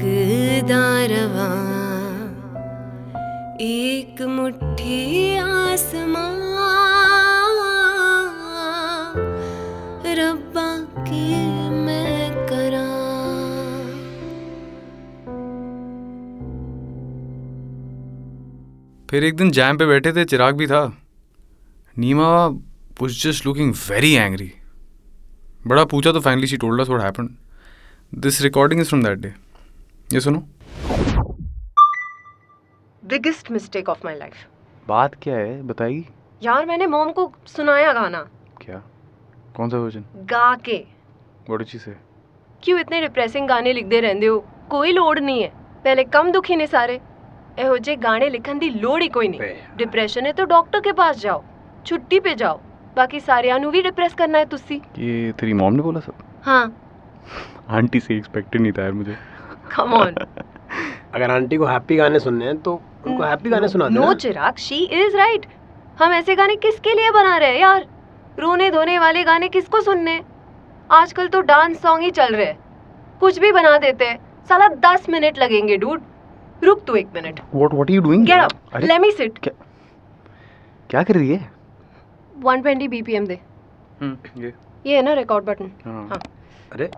दारवा 0.67 1.49
एक 3.61 4.21
मुट्ठी 4.21 5.37
आसमां, 5.37 6.31
रब्बा 10.15 10.77
की 10.99 11.44
फिर 19.09 19.23
एक 19.23 19.35
दिन 19.35 19.51
जैम 19.51 19.77
पे 19.77 19.85
बैठे 19.85 20.11
थे 20.13 20.25
चिराग 20.25 20.55
भी 20.57 20.67
था। 20.67 20.97
Neema 21.97 22.47
was 23.01 23.23
just 23.23 23.45
looking 23.45 23.73
very 23.89 24.13
angry 24.13 24.51
बड़ा 25.67 25.83
पूछा 25.85 26.11
तो 26.11 26.19
finally 26.19 26.47
she 26.47 26.57
told 26.57 26.81
us 26.81 26.89
what 26.89 27.01
happened 27.01 27.29
this 28.13 28.41
recording 28.41 28.81
is 28.81 28.89
from 28.89 29.03
that 29.03 29.17
day 29.17 29.33
ये 30.13 30.19
सुनो। 30.19 30.39
Biggest 33.03 33.51
mistake 33.51 33.89
of 33.89 33.99
my 34.05 34.15
life 34.15 34.33
बात 34.87 35.15
क्या 35.21 35.35
है? 35.35 35.61
बताइए। 35.61 36.05
यार 36.43 36.65
मैंने 36.65 36.87
मॉम 36.87 37.11
को 37.11 37.31
सुनाया 37.47 37.93
गाना। 37.93 38.21
क्या? 38.61 38.83
कौन 39.55 39.69
सा 39.69 39.77
वर्जन 39.77 40.05
गा 40.15 40.55
के। 40.55 40.77
What 41.47 41.59
did 41.59 41.67
she 41.67 41.79
say. 41.79 41.95
क्यों 42.63 42.79
इतने 42.79 43.01
डिप्रेसिंग 43.01 43.47
गाने 43.47 43.73
लिखते 43.73 43.99
रहते 43.99 44.25
हो? 44.25 44.39
कोई 44.69 44.91
लोड 44.91 45.19
नहीं 45.19 45.41
है। 45.43 45.49
पहले 45.83 46.03
कम 46.03 46.31
दुखी 46.31 46.55
ने 46.55 46.67
सारे। 46.67 47.01
ਇਹੋ 47.58 47.76
ਜਿਹੇ 47.78 47.96
ਗਾਣੇ 47.96 48.28
ਲਿਖਣ 48.30 48.58
ਦੀ 48.58 48.68
ਲੋੜ 48.72 49.00
ਹੀ 49.02 49.08
ਕੋਈ 49.08 49.28
ਨਹੀਂ 49.28 49.54
ਡਿਪਰੈਸ਼ਨ 49.76 50.26
ਹੈ 50.26 50.32
ਤਾਂ 50.32 50.46
ਡਾਕਟਰ 50.46 50.80
ਕੇ 50.80 50.92
ਪਾਸ 50.92 51.18
ਜਾਓ 51.20 51.42
ਛੁੱਟੀ 51.86 52.18
पे 52.20 52.34
ਜਾਓ 52.36 52.58
ਬਾਕੀ 52.96 53.20
ਸਾਰਿਆਂ 53.20 53.58
ਨੂੰ 53.60 53.70
ਵੀ 53.72 53.82
ਡਿਪਰੈਸ 53.82 54.14
ਕਰਨਾ 54.14 54.38
ਹੈ 54.38 54.44
ਤੁਸੀਂ 54.46 54.80
ये 54.98 55.12
तेरी 55.34 55.52
मॉम 55.54 55.76
ने 55.76 55.82
बोला 55.82 56.00
सब 56.00 56.24
ਹਾਂ 56.46 56.62
आंटी 57.70 58.00
से 58.00 58.16
एक्सपेक्टेड 58.16 58.62
नहीं 58.62 58.72
था 58.72 58.82
यार 58.82 58.92
मुझे 58.94 59.16
कम 59.70 59.94
ऑन 59.94 60.14
अगर 61.14 61.30
आंटी 61.30 61.56
को 61.56 61.66
हैप्पी 61.66 61.96
गाने 61.96 62.18
सुनने 62.18 62.44
हैं 62.44 62.56
तो 62.60 62.74
उनको 63.04 63.22
हैप्पी 63.24 63.50
गाने 63.50 63.68
सुना 63.68 63.88
नो 63.88 64.00
देना 64.00 64.14
चिराग 64.16 64.60
शी 64.60 64.80
इज 64.98 65.16
राइट 65.16 65.46
हम 65.98 66.12
ऐसे 66.12 66.36
गाने 66.36 66.56
किसके 66.58 66.94
लिए 66.94 67.10
बना 67.12 67.36
रहे 67.36 67.50
हैं 67.50 67.60
यार 67.60 67.86
रोने 68.38 68.70
धोने 68.70 68.98
वाले 68.98 69.24
गाने 69.24 69.48
किसको 69.50 69.80
सुनने 69.82 70.20
आजकल 70.90 71.28
तो 71.28 71.40
डांस 71.46 71.80
सॉन्ग 71.82 72.04
ही 72.04 72.10
चल 72.12 72.34
रहे 72.34 72.46
हैं 72.46 72.58
कुछ 73.20 73.38
भी 73.38 73.52
बना 73.52 73.76
देते 73.80 74.06
हैं 74.06 74.18
साला 74.50 74.68
दस 74.84 75.08
मिनट 75.10 75.38
लगेंगे 75.38 75.76
डूड 75.78 76.02
रुक 76.63 76.83
तू 76.87 76.95
एक 76.95 77.07
minute. 77.15 77.39
What 77.53 77.73
what 77.73 77.89
are 77.89 77.95
you 77.95 78.01
doing 78.01 78.25
get 78.25 78.39
up 78.41 78.75
let 78.83 79.01
me 79.01 79.11
sit 79.11 79.39
क्या 80.89 81.03
कर 81.03 81.15
रही 81.15 81.29
है? 81.29 81.49
120 82.45 82.87
बीपीएम 82.89 83.25
दे। 83.27 83.39
ये। 84.37 84.53
ये 84.85 84.95
है 84.95 85.01
ना 85.01 85.13
रिकॉर्ड 85.13 85.45
बटन 85.45 85.71
हाँ। 85.85 86.07
हाँ। 86.09 86.19
अरे। 86.71 86.89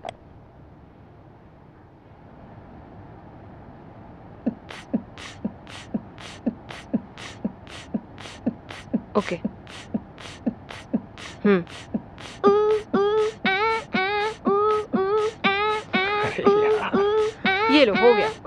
ओके 9.17 9.35
हम्म 11.45 11.63
ये 17.73 17.85
लो 17.85 17.93
हो 17.95 18.13
गया। 18.13 18.46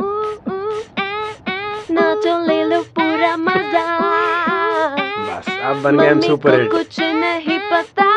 बन 5.82 5.98
गए 5.98 6.08
हम 6.08 6.20
सुपर 6.20 6.60
हिट। 6.60 6.70
कुछ 6.70 7.00
नहीं 7.00 7.58
पता। 7.58 8.08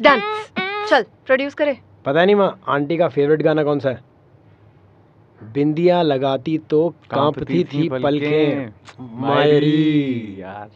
डन 0.00 0.20
चल 0.88 1.02
प्रोड्यूस 1.26 1.54
करे। 1.54 1.78
पता 2.04 2.24
नहीं 2.24 2.36
माँ 2.36 2.60
आंटी 2.68 2.96
का 2.98 3.08
फेवरेट 3.08 3.42
गाना 3.42 3.64
कौन 3.64 3.78
सा 3.78 3.90
है? 3.90 4.00
बिंदिया 5.40 6.02
लगाती 6.02 6.58
तो 6.58 6.88
कांपती 7.10 7.64
थी 7.64 7.88
पलकें। 7.88 8.72
मायरी। 9.00 10.36
यार। 10.38 10.70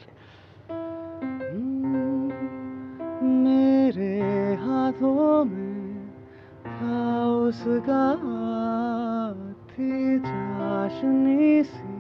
मेरे 3.23 4.21
हाथों 4.55 5.45
में 5.45 6.09
था 6.67 7.27
उसका 7.27 8.05
थी 9.71 10.19
चाशनी 10.19 11.63
सी 11.65 11.94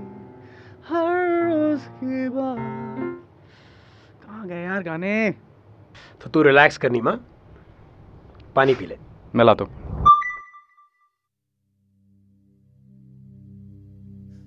हर 0.89 1.49
उसकी 1.51 2.29
बात। 2.29 2.59
कहाँ 4.25 4.47
गए 4.49 4.63
यार 4.63 4.83
गाने? 4.83 5.15
तो 6.23 6.31
तू 6.31 6.43
रिलैक्स 6.43 6.77
करनी 6.79 7.01
माँ। 7.01 7.17
पानी 8.57 8.75
पी 8.75 8.87
ले। 8.87 8.97
मैं 9.35 9.45
लाता 9.45 9.65
हूँ 9.65 9.73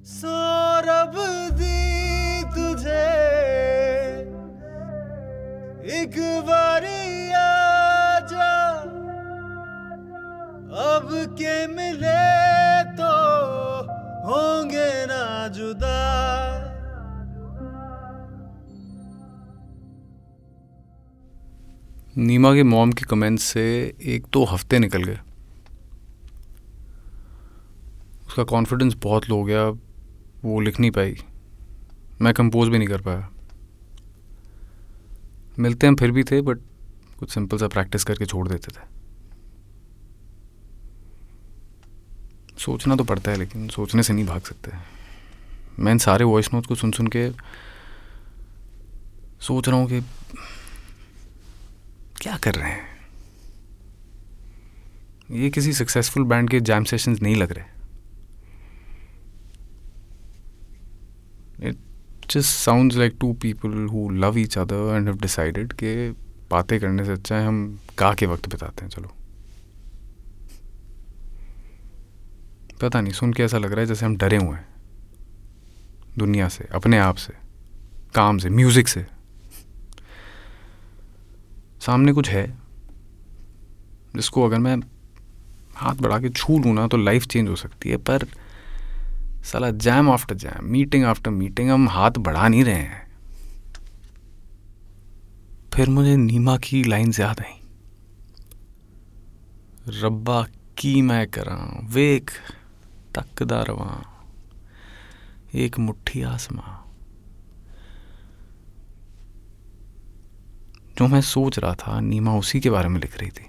सौरभ 0.07 1.15
दी 1.59 2.43
तुझे 2.53 3.07
एक 5.97 6.15
बारी 6.47 7.31
आजा 7.33 8.53
अब 10.85 11.09
के 11.41 11.55
मिले 11.67 12.23
तो 12.95 13.11
होंगे 14.27 14.89
ना 15.05 15.47
जुदा। 15.49 15.76
नीमा 22.17 22.53
के 22.53 22.63
मॉम 22.63 22.91
के 22.91 23.05
कमेंट्स 23.05 23.43
से 23.43 23.95
एक 24.01 24.21
दो 24.21 24.27
तो 24.27 24.45
हफ़्ते 24.45 24.79
निकल 24.79 25.03
गए। 25.03 25.19
उसका 28.27 28.43
कॉन्फिडेंस 28.43 28.95
बहुत 29.03 29.29
लो 29.29 29.43
गया, 29.43 29.65
वो 30.45 30.59
लिख 30.59 30.79
नहीं 30.79 30.91
पाई। 30.91 31.15
मैं 32.21 32.33
कंपोज 32.33 32.69
भी 32.69 32.77
नहीं 32.77 32.87
कर 32.87 33.01
पाया। 33.01 33.29
मिलते 35.59 35.87
हम 35.87 35.95
फिर 35.95 36.11
भी 36.11 36.23
थे 36.23 36.41
बट 36.41 36.57
कुछ 37.19 37.29
सिंपल 37.29 37.57
सा 37.57 37.67
प्रैक्टिस 37.67 38.03
करके 38.03 38.25
छोड़ 38.25 38.47
देते 38.47 38.71
थे। 38.71 38.85
सोचना 42.57 42.95
तो 42.95 43.03
पड़ता 43.03 43.31
है, 43.31 43.37
लेकिन 43.37 43.67
सोचने 43.69 44.03
से 44.03 44.13
नहीं 44.13 44.25
भाग 44.25 44.41
सकते। 44.41 44.71
मैं 45.79 45.91
इन 45.91 45.97
सारे 45.97 46.25
वॉइस 46.25 46.53
नोट्स 46.53 46.67
को 46.67 46.75
सुन 46.75 46.91
सुन 46.91 47.07
के 47.07 47.31
सोच 49.39 49.69
रहा 49.69 49.77
हूँ 49.77 49.87
कि 49.87 49.99
क्या 52.21 52.37
कर 52.37 52.55
रहे 52.55 52.71
हैं? 52.71 52.85
ये 55.31 55.49
किसी 55.49 55.73
सक्सेसफुल 55.73 56.23
बैंड 56.23 56.49
के 56.49 56.59
जैम 56.59 56.83
सेशंस 56.83 57.21
नहीं 57.21 57.35
लग 57.35 57.51
रहे। 57.51 57.65
It 61.69 61.77
just 62.29 62.49
sounds 62.49 62.97
like 62.97 63.17
two 63.19 63.33
people 63.33 63.85
who 63.87 64.09
love 64.09 64.37
each 64.39 64.57
other 64.57 64.95
and 64.95 65.07
have 65.07 65.17
decided 65.17 65.73
कि 65.73 66.15
बातें 66.51 66.79
करने 66.79 67.05
से 67.05 67.11
अच्छा 67.11 67.35
है, 67.35 67.47
हम 67.47 67.79
गा 67.99 68.13
के 68.13 68.25
वक्त 68.25 68.47
बिताते 68.47 68.81
हैं, 68.81 68.89
चलो। 68.89 69.13
पता 72.81 73.01
नहीं, 73.01 73.13
सुन 73.13 73.33
के 73.33 73.43
ऐसा 73.43 73.57
लग 73.57 73.71
रहा 73.71 73.79
है 73.79 73.85
जैसे 73.85 74.05
हम 74.05 74.15
डरे 74.17 74.37
हुए 74.37 74.55
हैं। 74.55 74.67
दुनिया 76.17 76.47
से, 76.49 76.67
अपने 76.71 76.97
आप 76.97 77.15
से, 77.15 77.33
काम 78.15 78.37
से 78.37 78.49
म्यूज़िक 78.49 78.87
से। 78.87 79.16
सामने 81.87 82.13
कुछ 82.13 82.29
है। 82.29 82.57
जिसको 84.15 84.43
अगर 84.43 84.59
मैं 84.59 84.75
हाथ 85.75 85.95
बढ़ा 85.95 86.19
के 86.19 86.29
छू 86.29 86.59
लूँ 86.59 86.73
ना 86.73 86.87
तो 86.87 86.97
लाइफ 86.97 87.25
चेंज 87.25 87.49
हो 87.49 87.55
सकती 87.55 87.89
है, 87.89 87.97
पर 87.97 88.25
साला 89.43 89.69
jam 89.71 90.09
after 90.09 90.35
jam 90.35 90.65
meeting 90.65 91.05
after 91.05 91.31
meeting 91.31 91.69
हम 91.69 91.89
हाथ 91.89 92.11
बढ़ा 92.11 92.47
नहीं 92.47 92.63
रहे 92.63 92.75
हैं। 92.75 93.05
फिर 95.73 95.89
मुझे 95.89 96.15
नीमा 96.15 96.57
की 96.57 96.83
लाइन 96.83 97.13
याद 97.19 97.39
आई। 97.39 97.53
रब्बा 100.01 100.41
की 100.77 101.01
मैं 101.01 101.27
करा, 101.27 101.81
वेख, 101.83 102.31
तकदा 103.15 103.61
रवां, 103.61 104.01
एक 105.55 105.79
मुट्ठी 105.79 106.21
आसमां। 106.21 106.86
जो 110.97 111.07
मैं 111.07 111.21
सोच 111.21 111.59
रहा 111.59 111.73
था 111.73 111.99
नीमा 111.99 112.35
उसी 112.37 112.59
के 112.59 112.69
बारे 112.69 112.89
में 112.89 112.99
लिख 112.99 113.17
रही 113.19 113.29
थी। 113.29 113.45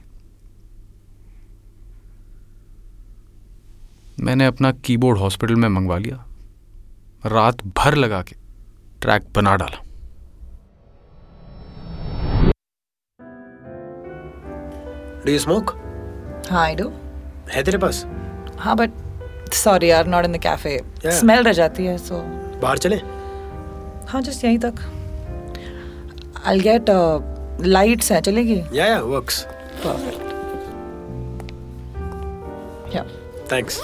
मैंने 4.20 4.46
अपना 4.46 4.70
कीबोर्ड 4.84 5.18
हॉस्पिटल 5.18 5.54
में 5.54 5.68
मंगवा 5.68 5.98
लिया। 5.98 6.24
रात 7.26 7.62
भर 7.78 7.94
लगा 7.94 8.22
के 8.22 8.36
ट्रैक 9.02 9.26
बना 9.34 9.54
डाला। 9.56 9.82
डू 15.24 15.32
यू 15.32 15.38
स्मोक 15.38 15.70
हाँ 16.50 16.64
आई 16.64 16.74
डू 16.74 16.88
है 17.50 17.62
तेरे 17.62 17.78
पास? 17.78 18.04
हाँ 18.58 18.76
बट 18.76 18.90
सॉरी 19.54 19.90
यार 19.90 20.06
not 20.06 20.24
in 20.24 20.32
the 20.32 20.36
cafe 20.42 20.78
Yeah. 20.78 21.10
Smell 21.10 21.42
रह 21.42 21.52
जाती 21.52 21.84
है 21.86 21.96
सो 21.98 22.20
बाहर 22.62 22.78
चले? 22.78 22.96
हाँ 24.08 24.20
जस्ट 24.22 24.44
यहीं 24.44 24.58
तक. 24.58 24.74
आई 26.46 26.60
गेट 26.60 26.90
लाइट्स 27.60 28.10
हैं 28.12 28.20
चलेगी? 28.22 28.62
या 28.72 28.86
या 28.86 29.00
वर्क्स 29.00 29.42
परफेक्ट 29.84 30.26
या 32.94 33.02
थैंक्स 33.52 33.80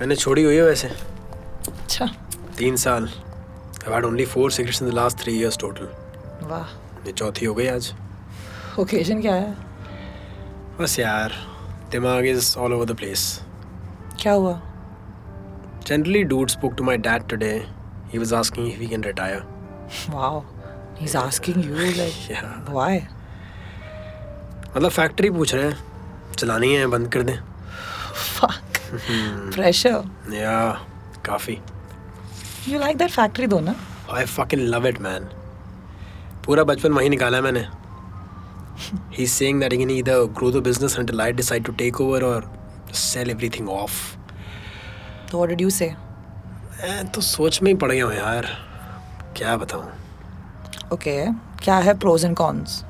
मैंने 0.00 0.16
छोड़ी 0.16 0.42
हुई 0.42 0.56
है 0.56 0.62
वैसे। 0.62 0.88
अच्छा। 0.88 2.06
तीन 2.58 2.76
साल। 2.76 3.04
I 3.06 3.92
had 3.94 4.04
only 4.04 4.24
four 4.24 4.50
cigarettes 4.50 4.82
in 4.82 4.90
the 4.90 4.94
last 4.94 5.18
three 5.18 5.38
years 5.38 5.58
total 5.58 5.88
वाह। 6.48 6.66
ये 7.06 7.12
चौथी 7.12 7.46
हो 7.46 7.54
गई 7.54 7.66
आज। 7.66 7.92
ओकेजन 8.80 9.20
क्या 9.20 9.34
है? 9.34 9.54
बस 10.80 10.98
यार 10.98 11.32
दिमाग 11.90 12.26
is 12.26 12.56
all 12.58 12.72
over 12.72 12.84
the 12.84 12.96
place 12.96 13.40
क्या 14.20 14.32
हुआ? 14.32 14.60
Generally 15.86 16.22
dude 16.24 16.48
spoke 16.48 16.74
to 16.74 16.84
my 16.84 16.96
dad 16.96 17.28
today 17.28 17.54
he 18.12 18.18
was 18.18 18.32
asking 18.34 18.68
if 18.68 18.80
he 18.80 18.86
can 18.88 19.02
retire 19.04 19.42
wow 20.10 20.44
is 21.04 21.16
asking 21.16 21.64
you 21.64 21.74
like 21.74 22.30
yeah 22.30 22.42
why 22.68 22.98
मतलब 24.76 24.90
फैक्ट्री 24.90 25.30
पूछ 25.30 25.54
रहे 25.54 25.64
हैं 25.64 26.34
चलानी 26.38 26.74
है 26.74 26.86
बंद 26.86 27.08
कर 27.12 27.22
दें। 27.22 27.36
फक 28.38 28.78
प्रेशर 29.54 30.34
या 30.34 30.56
काफ़ी। 31.24 31.58
यू 32.68 32.78
लाइक 32.78 32.96
दैट 32.96 33.10
फैक्ट्री 33.10 33.46
दो 33.46 33.60
ना 33.60 33.74
I 34.12 34.24
fucking 34.26 34.62
love 34.68 34.86
it 34.88 35.00
man 35.00 35.28
पूरा 36.46 36.64
बचपन 36.64 36.92
वहीं 36.92 37.10
निकाला 37.10 37.36
है 37.36 37.42
मैंने। 37.42 37.66
He 39.16 39.26
saying 39.28 39.60
that 39.60 39.72
he 39.72 39.78
can 39.78 39.90
either 39.90 40.24
grow 40.38 40.50
the 40.50 40.62
business 40.64 40.96
until 40.98 41.20
I 41.22 41.30
decide 41.40 41.64
to 41.66 41.74
take 41.82 42.00
over 42.04 42.20
or 42.30 42.40
sell 43.00 43.34
everything 43.34 43.68
off. 43.74 43.98
तो 45.30 45.38
व्हाट 45.38 45.48
डिड 45.48 45.60
यू 45.60 45.70
से 45.70 45.94
तो 47.14 47.20
सोच 47.20 47.60
में 47.62 47.70
ही 47.70 47.76
पड़ 47.78 47.92
गया 47.92 48.04
हूँ 48.04 48.14
यार। 48.14 48.46
क्या 49.36 49.56
बताऊँ? 49.56 49.84
ओके 50.92 51.16
क्या 51.64 51.76
है 51.78 51.98
pros 51.98 52.24
and 52.24 52.36
cons 52.36 52.82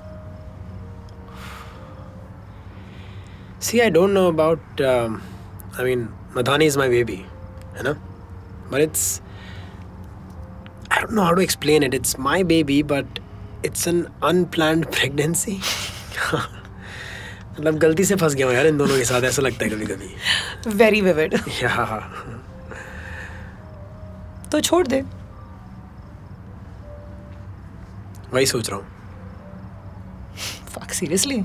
see 3.66 3.80
I 3.80 3.90
don't 3.90 4.10
know 4.10 4.26
about 4.28 4.82
I 4.82 5.84
mean 5.84 6.08
Madhani 6.36 6.66
is 6.66 6.78
my 6.78 6.88
baby 6.88 7.16
है 7.76 7.82
ना? 7.82 7.92
But 8.72 8.80
it's 8.80 9.20
I 10.92 11.00
don't 11.00 11.12
know 11.12 11.22
how 11.22 11.34
to 11.34 11.40
explain 11.40 11.82
it 11.82 11.94
it's 11.94 12.18
my 12.20 12.44
baby 12.44 12.82
but 12.92 13.18
it's 13.66 13.88
an 13.88 14.04
unplanned 14.24 14.82
pregnancy 14.90 15.60
मतलब 17.52 17.78
गलती 17.78 18.04
से 18.04 18.16
फंस 18.16 18.34
गया 18.34 18.46
हूँ 18.46 18.54
यार 18.54 18.66
इन 18.66 18.78
दोनों 18.78 18.96
के 18.96 19.04
साथ 19.04 19.22
ऐसा 19.22 19.42
लगता 19.42 19.64
है 19.64 19.70
कभी 19.70 19.86
कभी 19.86 20.74
वेरी 20.76 21.00
विविड 21.00 21.34
तो 24.52 24.60
छोड़ 24.60 24.86
दे। 24.86 25.02
वही 28.34 28.46
सोच 28.46 28.70
रहा 28.70 28.78
हूँ। 28.78 28.86
फक 30.68 30.92
सीरियसली 30.92 31.38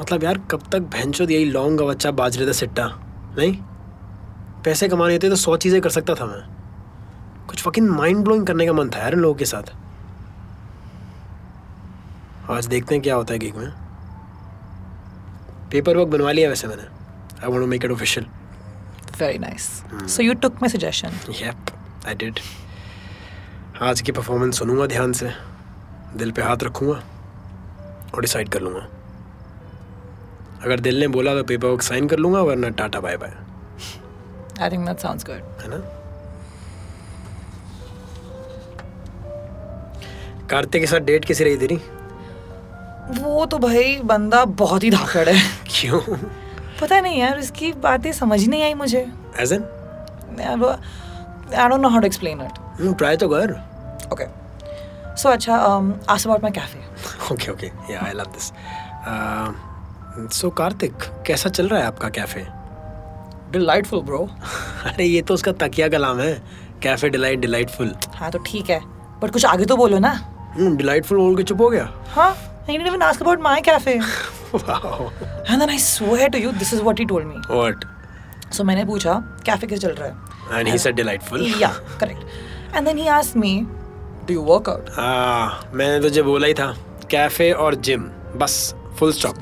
मतलब 0.00 0.24
यार 0.24 0.38
कब 0.50 0.62
तक 0.72 0.80
भैंचोद 0.92 1.30
यही 1.30 1.44
लौंग 1.44 1.78
का 1.78 1.84
बच्चा 1.84 2.10
बाज 2.10 2.38
रहे 2.38 2.52
सिट्टा? 2.52 2.86
नहीं? 3.38 3.56
पैसे 4.64 4.88
कमाने 4.88 5.18
थे 5.18 5.28
तो 5.30 5.36
सौ 5.36 5.56
चीज़ें 5.56 5.80
कर 5.82 5.90
सकता 5.90 6.14
था 6.14 6.26
मैं। 6.26 6.42
कुछ 7.48 7.62
फकिंग 7.62 7.88
माइंड 7.90 8.24
ब्लोइंग 8.24 8.46
करने 8.46 8.66
का 8.66 8.72
मन 8.72 8.90
था 8.90 8.98
यार 8.98 9.12
इन 9.12 9.20
लोगों 9.20 9.34
के 9.34 9.44
साथ। 9.44 9.72
आज 12.50 12.66
देखते 12.66 12.94
हैं 12.94 13.02
क्या 13.02 13.14
होता 13.14 13.32
है 13.34 13.38
गिग 13.38 13.56
में। 13.56 13.70
पेपर 15.70 15.96
वर्क 15.96 16.08
बनवा 16.08 16.32
लिया 16.32 16.48
वैसे 16.48 16.68
मैंने। 16.68 16.82
I 16.82 17.48
want 17.48 17.60
to 17.60 17.66
make 17.66 17.84
it 17.84 17.90
official 17.90 18.26
very 19.20 19.38
nice 19.38 19.68
so 20.14 20.22
you 20.22 20.34
took 20.34 20.54
my 20.54 20.68
suggestion 20.68 21.20
yup 21.40 21.70
I 22.06 22.14
did 22.14 22.40
आज 23.82 24.00
की 24.00 24.12
परफॉर्मेंस 24.12 24.58
सुनूँगा 24.58 24.86
ध्यान 24.86 25.12
से। 25.12 25.30
दिल 26.16 26.30
पे 26.32 26.42
हाथ 26.42 26.62
रखूँगा 26.62 26.94
और 28.14 28.20
डिसाइड 28.20 28.48
कर 28.48 28.60
लूँगा। 28.60 28.80
अगर 30.64 30.80
दिल 30.80 30.98
ने 31.00 31.08
बोला 31.08 31.34
तो 31.34 31.44
पेपर 31.44 31.68
वर्क 31.68 31.82
साइन 31.82 32.08
कर 32.08 32.18
लूँगा 32.18 32.40
वरना 32.40 32.68
tata 32.80 33.00
bye 33.00 33.16
bye 33.16 33.32
I 34.60 34.70
think 34.70 34.86
that 34.86 34.98
sounds 34.98 35.24
good 35.26 35.62
है 35.62 35.68
ना? 35.68 35.78
कार्तिक 40.50 40.82
के 40.82 40.86
साथ 40.86 41.00
डेट 41.00 41.24
कैसी 41.24 41.44
रही 41.44 41.56
तेरी? 41.56 41.76
वो 43.20 43.46
तो 43.46 43.58
भाई 43.58 43.96
बंदा 44.04 44.44
बहुत 44.44 44.84
ही 44.84 44.90
धाकड़ 44.90 45.28
है। 45.28 45.40
क्यों? 45.70 46.00
पता 46.80 47.00
नहीं 47.00 47.20
यार 47.20 47.38
उसकी 47.38 47.72
बातें 47.82 48.12
समझ 48.12 48.46
नहीं 48.46 48.62
आई 48.62 48.74
मुझे। 48.74 49.06
As 49.40 49.52
an 49.52 49.64
I 50.40 51.68
don't 51.68 51.80
know 51.80 51.88
how 51.88 52.00
to 52.00 52.06
explain 52.06 52.40
it 52.42 52.96
try 52.98 53.16
तो 53.16 53.28
कर। 53.28 53.58
ओके 54.12 54.26
सो 55.22 55.28
अच्छा 55.28 55.56
ask 56.08 56.26
about 56.26 56.42
my 56.42 56.52
cafe 56.58 57.32
okay 57.34 57.50
okay 57.52 57.66
yeah 57.92 58.04
I 58.06 58.12
love 58.20 58.32
this 58.36 58.52
so 60.38 60.50
Kartik 60.60 61.02
कैसा 61.26 61.50
चल 61.50 61.68
रहा 61.68 61.80
है 61.80 61.86
आपका 61.86 62.08
कैफ़े 62.18 62.46
डिलाइटफुल 63.52 64.00
ब्रो 64.08 64.28
अरे 64.86 65.04
ये 65.04 65.22
तो 65.28 65.34
उसका 65.34 65.52
तकिया 65.60 65.88
कलाम 65.88 66.20
है। 66.20 66.32
कैफ़े 66.82 67.08
डिलाइट 67.10 67.38
डिलाइटफुल 67.40 67.94
हाँ 68.16 68.30
तो 68.30 68.38
ठीक 68.46 68.70
है। 68.70 68.80
बट 69.22 69.30
कुछ 69.32 69.44
आगे 69.46 69.64
तो 69.64 69.76
बोलो 69.76 69.98
ना। 69.98 70.12
डिलाइटफुल 70.58 71.18
बोल 71.18 71.36
के 71.36 71.42
चुप 71.42 71.60
हो 71.60 71.68
गया? 71.70 71.88
हाँ 72.14 72.30
I 72.68 72.72
didn't 72.72 72.88
even 72.90 73.02
ask 73.02 73.20
about 73.24 73.40
my 73.46 73.56
cafe. 73.68 73.94
Wow 74.54 75.08
And 75.48 75.60
then 75.62 75.70
I 75.70 75.78
swear 75.86 76.28
to 76.34 76.42
you, 76.44 76.52
this 76.62 76.72
is 76.76 76.82
what 76.88 77.02
he 77.02 77.06
told 77.12 77.26
me. 77.32 77.40
What 77.50 77.84
So 78.54 78.64
मैंने 78.64 78.84
पूछा 78.84 79.14
कैफ़े 79.46 79.66
कैसे 79.68 79.80
चल 79.80 79.94
रहा 79.98 80.08
है? 80.08 80.58
And 80.58 80.68
he 80.68 80.78
said 80.78 80.96
delightful 80.96 81.46
Yeah, 81.62 81.74
correct. 82.02 82.24
And 82.74 82.90
then 82.90 83.02
he 83.02 83.08
asked 83.18 83.36
me, 83.44 83.52
Do 84.26 84.34
you 84.36 84.42
work 84.50 84.68
out? 84.68 84.90
हाँ 84.96 85.70
मैंने 85.74 86.00
तुझे 86.02 86.22
बोला 86.22 86.46
ही 86.46 86.54
था 86.54 86.74
कैफ़े 87.10 87.50
और 87.52 87.74
जिम 87.88 88.10
बस 88.38 88.58
full 88.98 89.12
stop 89.12 89.38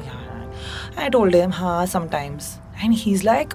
I 0.98 1.08
told 1.14 1.34
him, 1.34 1.52
हाँ, 1.52 1.86
sometimes. 1.86 2.46
And 2.84 2.94
he's 2.94 3.24
like, 3.24 3.52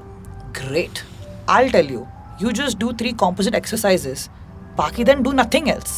Great. 0.59 1.03
I'll 1.47 1.69
tell 1.69 1.89
you. 1.93 2.07
You 2.39 2.53
just 2.59 2.79
do 2.79 2.91
three 3.01 3.13
composite 3.23 3.57
exercises. 3.61 4.29
बाकी 4.77 5.05
then 5.05 5.23
do 5.23 5.33
nothing 5.39 5.71
else. 5.71 5.95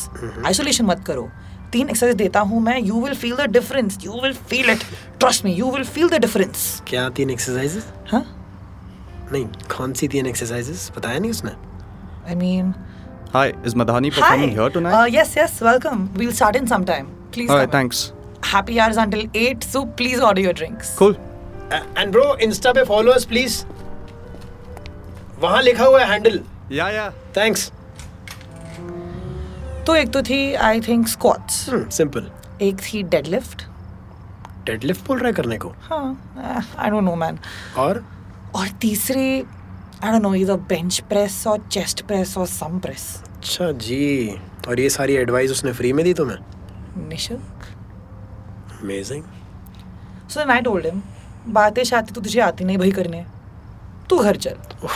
Isolation 0.51 0.85
मत 0.85 1.03
करो. 1.07 1.29
तीन 1.71 1.89
एक्सरसाइज 1.89 2.15
देता 2.15 2.39
हूँ 2.39 2.59
मैं 2.61 2.77
you 2.79 3.01
will 3.03 3.13
feel 3.13 3.35
the 3.35 3.45
difference 3.51 3.97
you 4.03 4.19
will 4.21 4.33
feel 4.49 4.69
it 4.69 4.83
trust 5.19 5.45
me 5.45 5.53
you 5.53 5.71
will 5.71 5.83
feel 5.83 6.09
the 6.09 6.19
difference 6.21 6.81
क्या 6.88 7.07
तीन 7.17 7.29
exercises 7.29 7.88
हाँ 8.11 8.21
नहीं 9.31 9.45
कौन 9.77 9.93
सी 9.99 10.07
तीन 10.07 10.25
एक्सरसाइजेस 10.27 10.91
बताया 10.97 11.19
नहीं 11.19 11.31
उसने 11.31 11.51
I 12.29 12.35
mean 12.35 12.73
Hi, 13.33 13.49
is 13.63 13.73
Madhani 13.75 14.11
performing 14.11 14.49
Hi. 14.49 14.55
here 14.55 14.69
tonight? 14.69 14.93
Uh, 14.93 15.05
yes, 15.05 15.35
yes, 15.35 15.59
welcome. 15.61 16.09
We'll 16.13 16.31
start 16.31 16.55
in 16.55 16.67
some 16.67 16.85
time. 16.85 17.07
Please 17.31 17.49
All 17.49 17.55
come 17.55 17.59
right, 17.59 17.65
in. 17.65 17.71
thanks. 17.71 18.13
Happy 18.43 18.79
hours 18.79 18.97
until 18.97 19.27
8, 19.33 19.63
so 19.63 19.85
please 19.85 20.21
order 20.21 20.41
your 20.41 20.53
drinks. 20.63 20.95
Cool. 21.03 21.17
And 21.73 22.11
bro 22.11 22.23
insta 22.45 22.71
पे 22.73 22.83
follow 22.85 23.11
us 23.11 23.23
please 23.25 23.53
वहाँ 25.39 25.61
लिखा 25.61 25.85
हुआ 25.85 26.01
है 26.01 26.09
handle 26.11 26.39
Yeah, 26.71 26.89
yeah. 26.95 27.11
Thanks 27.38 27.71
तो 29.88 29.95
एक 29.95 30.11
तो 30.13 30.21
थी 30.29 30.38
I 30.67 30.81
think 30.88 31.07
squats 31.07 31.55
simple 31.95 32.29
एक 32.67 32.81
थी 32.81 33.01
डेडलिफ्ट 33.15 33.63
डेडलिफ्ट 34.65 35.05
बोल 35.07 35.17
रहा 35.19 35.27
है 35.27 35.33
करने 35.33 35.57
को 35.65 35.73
हाँ 35.89 36.05
आई 36.77 36.89
डोंट 36.89 37.03
नो 37.03 37.15
मैन 37.23 37.39
और 37.85 38.03
और 38.55 38.67
तीसरी 38.81 39.43
आई 40.03 40.12
डोंट 40.12 40.21
नो 40.21 40.34
इधर 40.36 40.55
बेंच 40.69 40.99
प्रेस 41.10 41.43
और 41.47 41.67
चेस्ट 41.71 42.01
प्रेस 42.08 42.38
और 42.38 42.47
सम 42.47 42.79
प्रेस 42.79 43.05
अच्छा 43.36 43.71
जी 43.86 44.39
और 44.67 44.79
ये 44.79 44.89
सारी 44.89 45.15
एडवाइस 45.15 45.51
उसने 45.51 45.71
फ्री 45.73 45.93
में 45.93 46.03
दी 46.05 46.13
तुम्हें? 46.13 46.38
निशुल्क। 47.10 47.65
Amazing 48.81 49.23
so 50.29 50.39
then 50.39 50.49
I 50.49 50.62
told 50.62 50.86
him 50.86 51.01
बातें 51.53 51.84
शातें 51.84 52.13
तो 52.13 52.21
तुझे 52.21 52.39
आती 52.41 52.63
नहीं 52.63 52.77
भाई 52.77 52.91
करने। 52.91 53.25
तू 54.10 54.17
घर 54.19 54.36
चल। 54.45 54.88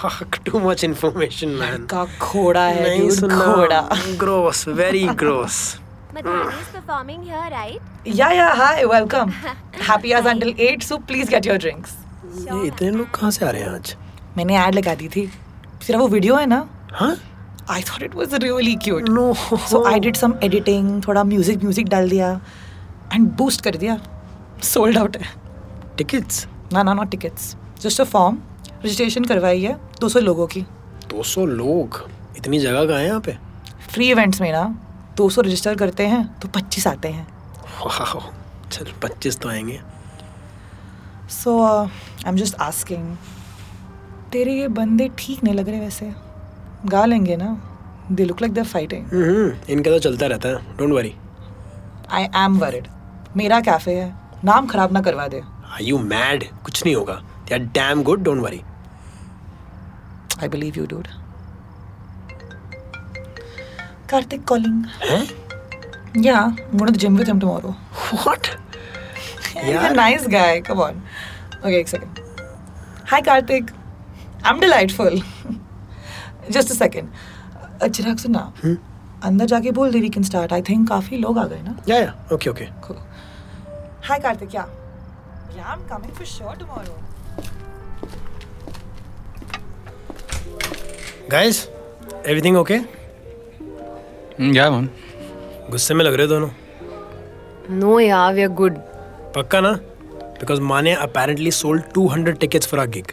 Fuck 0.00 0.38
too 0.46 0.58
much 0.60 0.84
information 0.84 1.48
man 1.60 1.84
का 1.90 2.04
घोड़ा 2.04 2.64
है 2.64 2.82
नहीं 2.88 3.10
सुनना 3.10 3.46
घोड़ा 3.54 3.80
gross 4.20 4.66
very 4.80 5.06
gross 5.22 5.60
Madhani 6.16 6.52
is 6.60 6.68
performing 6.74 7.24
here, 7.24 7.48
right? 7.52 7.88
Yeah, 8.18 8.30
yeah, 8.36 8.54
hi, 8.60 8.84
welcome. 8.92 9.32
Happy 9.88 10.12
hours 10.14 10.28
until 10.30 10.52
8, 10.66 10.86
so 10.86 10.96
please 11.10 11.32
get 11.34 11.48
your 11.48 11.56
drinks. 11.64 11.90
ये 12.38 12.66
इतने 12.66 12.90
लोग 12.90 13.10
कहाँ 13.18 13.30
से 13.30 13.44
आ 13.46 13.50
रहे 13.50 13.62
हैं 13.62 13.70
आज? 13.70 13.94
मैंने 14.36 14.56
ऐड 14.58 14.74
लगा 14.74 14.94
दी 14.94 15.08
थी। 15.08 15.26
तेरा 15.86 15.98
वो 15.98 16.08
वीडियो 16.08 16.36
है 16.36 16.46
ना? 16.46 16.68
हाँ? 16.92 17.16
I 17.70 17.82
thought 17.82 18.02
it 18.02 18.14
was 18.14 18.34
really 18.34 18.74
cute 18.84 19.08
no 19.08 19.32
so 19.70 19.84
I 19.88 20.00
did 20.00 20.16
some 20.16 20.34
editing 20.44 21.02
थोड़ा 21.06 21.24
म्यूज़िक 21.24 21.62
म्यूज़िक 21.62 21.88
डाल 21.88 22.08
दिया 22.10 22.32
एंड 23.12 23.30
बूस्ट 23.38 23.60
कर 23.64 23.76
दिया। 23.76 23.98
सोल्ड 24.64 24.98
आउट 24.98 25.16
है। 25.16 25.28
टिकट्स 25.98 26.46
ना 26.72 26.82
ना 26.82 26.94
not 26.94 27.10
tickets 27.10 27.54
just 27.82 28.00
a 28.00 28.04
form 28.04 28.38
registration 28.84 29.24
करवाई 29.24 29.62
है 29.62 29.78
200 30.00 30.20
लोगों 30.22 30.46
की। 30.46 30.64
200 31.10 31.46
लोग? 31.46 32.08
इतनी 32.36 32.58
जगह 32.58 32.86
कहाँ 32.86 32.98
है 32.98 33.06
यहाँ 33.06 33.20
पे? 33.20 33.36
फ्री 33.92 34.10
इवेंट्स 34.10 34.40
में 34.40 34.50
ना 34.52 34.64
200 35.18 35.44
रजिस्टर 35.44 35.74
करते 35.76 36.06
हैं 36.06 36.24
तो 36.40 36.48
25 36.48 36.86
आते 36.86 37.08
हैं। 37.08 37.26
चल 38.70 38.92
25 39.02 39.38
तो 39.40 39.48
आएँगे। 39.48 39.80
So 41.32 41.60
I 41.64 42.28
am 42.28 42.36
just 42.36 42.54
asking 42.60 43.16
तेरे 44.32 44.52
ये 44.54 44.68
बंदे 44.76 45.08
ठीक 45.18 45.42
नहीं 45.44 45.54
लग 45.54 45.68
रहे 45.68 45.80
वैसे। 45.80 46.12
गा 46.86 47.04
लेंगे 47.04 47.36
ना। 47.36 47.50
They 48.12 48.24
look 48.24 48.40
like 48.42 48.52
they 48.54 48.62
fighting 48.62 49.06
hmm 49.12 49.72
इनका 49.72 49.90
तो 49.90 49.98
चलता 49.98 50.26
रहता 50.26 50.48
है। 50.48 50.76
Don't 50.76 50.92
worry 50.92 51.14
I 52.10 52.24
am 52.44 52.58
worried 52.58 52.88
मेरा 53.36 53.60
कैफ़े 53.60 53.94
है। 53.94 54.12
नाम 54.44 54.66
खराब 54.66 54.92
ना 54.92 55.00
करवा 55.02 55.26
दे। 55.28 55.40
आर 55.40 55.82
यू 55.82 55.98
मैड 55.98 56.44
कुछ 56.64 56.84
नहीं 56.84 56.94
होगा। 56.94 57.14
They 57.48 57.54
are 57.54 57.60
damn 57.78 58.02
good 58.02 58.22
don't 58.24 58.42
worry 58.42 58.62
I 60.42 60.48
believe 60.48 60.78
you 60.78 60.86
dude 60.86 61.08
Karthik 64.10 64.44
calling 64.48 64.84
हैं 65.04 65.22
या 66.24 66.36
I'm 66.44 66.78
going 66.78 66.88
to 66.88 66.92
the 66.92 67.00
gym 67.02 67.16
with 67.20 67.28
him 67.30 67.40
tomorrow. 67.40 67.74
What 68.14 68.46
He's 69.58 69.84
a 69.86 69.94
nice 69.94 70.26
guy. 70.32 70.60
Come 70.66 70.80
on. 70.82 70.98
Okay, 71.60 71.78
एक 71.78 71.88
second. 71.92 72.18
Hi, 73.12 73.20
Karthik. 73.28 73.70
I'm 74.44 74.60
delightful. 74.60 75.20
Just 76.50 76.70
a 76.70 76.74
second. 76.74 77.08
Uh, 77.82 77.88
Chirag 77.88 78.16
सुना 78.18 78.40
अंदर 79.24 79.46
जाके 79.46 79.70
बोल 79.78 79.90
दे 79.92 80.00
we 80.00 80.08
can 80.16 80.22
start 80.24 80.52
I 80.52 80.62
think 80.68 80.88
काफ़ी 80.88 81.16
लोग 81.16 81.38
आ 81.38 81.44
गए 81.52 81.62
ना 81.62 81.76
yeah 81.88 81.98
yeah 81.98 82.14
okay 82.32 82.50
okay 82.50 82.66
Cool. 82.86 82.98
Hi, 84.08 84.18
Karthik. 84.24 84.54
Yeah. 84.54 84.66
Yeah, 85.56 85.72
I'm 85.74 85.82
coming 85.92 86.12
for 86.20 86.26
sure 86.34 86.54
tomorrow. 86.62 86.96
Guys 91.30 91.66
everything 92.26 92.56
okay 92.56 92.74
yeah 94.58 94.70
man 94.70 94.88
गुस्से 95.70 95.94
में 95.94 96.04
लग 96.04 96.14
रहे 96.14 96.26
हो 96.26 96.32
दोनों 96.34 96.50
No, 97.80 97.88
yeah, 98.00 98.26
we're 98.36 98.52
good. 98.60 98.76
पक्का 99.34 99.60
ना 99.60 99.72
बिकॉज़ 100.40 100.60
माने 100.70 100.94
apparently 101.06 101.50
sold 101.56 101.82
200 101.98 102.34
tickets 102.44 102.70
for 102.72 102.78
our 102.84 102.90
gig 102.96 103.10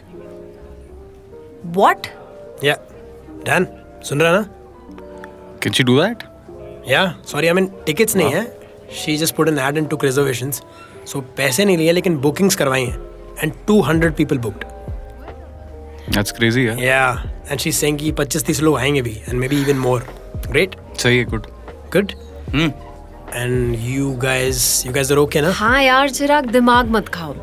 What? 1.74 2.06
Yeah 2.64 2.74
Dan 3.46 3.66
सुन 4.04 4.20
रहा 4.20 4.32
ना? 4.32 4.44
Can 5.62 5.72
she 5.72 5.82
do 5.84 5.96
that 6.00 6.22
yeah 6.88 7.04
sorry 7.26 7.46
I 7.46 7.52
mean 7.52 7.66
tickets 7.86 8.16
नहीं 8.16 8.32
है. 8.32 8.44
She 9.04 9.16
just 9.16 9.34
put 9.36 9.48
an 9.48 9.58
ad 9.58 9.76
and 9.78 9.88
to 9.88 9.98
reservations 10.02 10.62
so 11.12 11.20
पैसे 11.36 11.64
नहीं 11.64 11.76
लिए 11.78 11.92
लेकिन 11.92 12.16
बुकिंग्स 12.18 12.54
करवाई 12.56 12.84
हैं. 12.84 12.98
And 13.42 13.52
200 13.70 14.12
people 14.16 14.38
booked 14.46 14.64
that's 16.14 16.32
crazy 16.32 16.64
है 16.64 16.84
या 16.86 17.00
एंड 17.50 17.58
शी 17.60 17.72
सेइंग 17.72 17.98
कि 17.98 18.12
25 18.20 18.44
30 18.46 18.60
लोग 18.62 18.76
आएँगे 18.78 19.02
भी 19.02 19.20
may 19.34 19.48
be 19.48 19.60
even 19.62 19.78
more 19.78 20.06
great 20.46 20.76
सही 20.98 21.18
है 21.18 21.24
good 21.24 21.46
good 21.92 22.12
hmm 22.54 22.70
and 23.34 23.76
you 23.80 24.12
guys 24.22 24.86
you 24.86 24.92
guys 24.92 25.12
are 25.12 25.18
okay 25.18 25.40
ना 25.40 25.50
हाँ 25.52 25.82
यार 25.82 26.10
चिराग 26.10 26.50
दिमाग 26.50 26.90
मत 26.90 27.08
खाओ। 27.14 27.34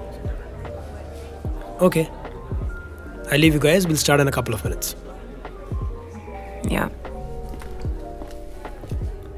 Okay 1.88 2.06
I 3.32 3.38
leave 3.38 3.54
you 3.54 3.60
guys 3.60 3.86
will 3.86 3.98
start 3.98 4.22
in 4.22 4.28
a 4.28 4.32
couple 4.32 4.54
of 4.54 4.68
minutes 4.68 4.96
yeah 6.72 6.90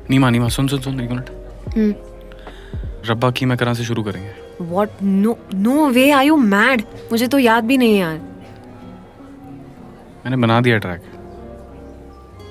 Neema 0.09 0.29
Neema 0.29 0.47
सुन 0.55 0.67
सुन 0.67 0.79
सुन 0.81 0.99
एक 1.01 1.09
मिनट 1.11 1.29
रब्बा 3.09 3.29
की 3.37 3.45
मैं 3.45 3.57
करा 3.57 3.73
से 3.73 3.83
शुरू 3.83 4.03
करेंगे 4.03 4.43
What? 4.73 4.91
No, 5.01 5.31
no 5.53 5.77
way. 5.95 6.03
Are 6.17 6.23
you 6.25 6.35
mad? 6.51 6.83
मुझे 7.11 7.27
तो 7.27 7.39
याद 7.39 7.63
भी 7.63 7.77
नहीं 7.77 7.97
यार 7.97 8.19
मैंने 10.23 10.37
बना 10.43 10.59
दिया 10.67 10.77
track 10.85 11.01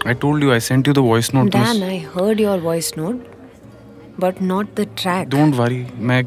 I 0.07 0.15
told 0.25 0.45
you 0.45 0.51
I 0.53 0.61
sent 0.61 0.89
you 0.89 0.95
the 0.95 0.99
voice 1.07 1.35
note 1.35 1.55
Dan, 1.55 1.81
I 1.85 1.97
heard 2.17 2.43
your 2.45 2.57
voice 2.67 2.91
note, 2.99 3.23
but 4.25 4.43
not 4.51 4.75
the 4.81 4.87
track. 5.03 5.29
Don't 5.29 5.55
worry 5.55 5.87
मैं 6.11 6.23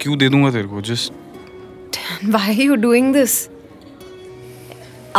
क्यों 0.00 0.18
दे 0.18 0.28
दूँगा 0.28 0.50
तेरे 0.50 0.68
को 0.68 0.80
just 0.90 1.12
Why 2.34 2.44
are 2.50 2.60
you 2.66 2.76
doing 2.84 3.10
this? 3.16 3.38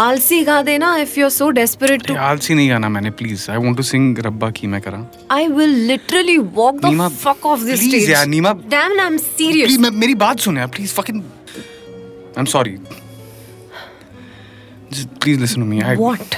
आलसी 0.02 0.44
गा 0.44 0.62
देना 0.62 0.96
if 0.98 1.20
you 1.20 1.26
are 1.26 1.30
so 1.32 1.50
desperate 1.58 2.06
to 2.08 2.16
आलसी 2.28 2.54
नहीं 2.56 2.70
गाना 2.70 2.90
मैंने 2.90 3.10
please 3.22 3.50
I 3.52 3.58
want 3.64 3.78
to 3.78 3.84
sing 3.84 4.20
रब्बा 4.26 4.50
की 4.60 4.68
मैं 4.68 4.82
करा। 4.82 5.06
I 5.32 5.48
will 5.58 5.76
literally 5.88 6.38
walk 6.60 6.80
the 6.86 7.10
fuck 7.24 7.46
off 7.46 7.64
this 7.64 7.80
stage 7.80 7.90
please 7.90 8.12
यार 8.12 8.26
नीमा। 8.28 8.54
Damn 8.76 9.00
I 9.00 9.06
am 9.06 9.18
serious 9.18 9.68
please 9.68 9.92
मेरी 10.04 10.16
बात 10.24 10.40
सुन 10.48 10.58
यार 10.58 10.68
please 10.78 10.94
fucking 11.02 11.22
I 11.22 12.40
am 12.40 12.46
sorry 12.56 12.78
please 15.22 15.40
listen 15.40 15.62
to 15.62 15.68
me 15.68 15.82
I 15.82 15.96
what 15.96 16.36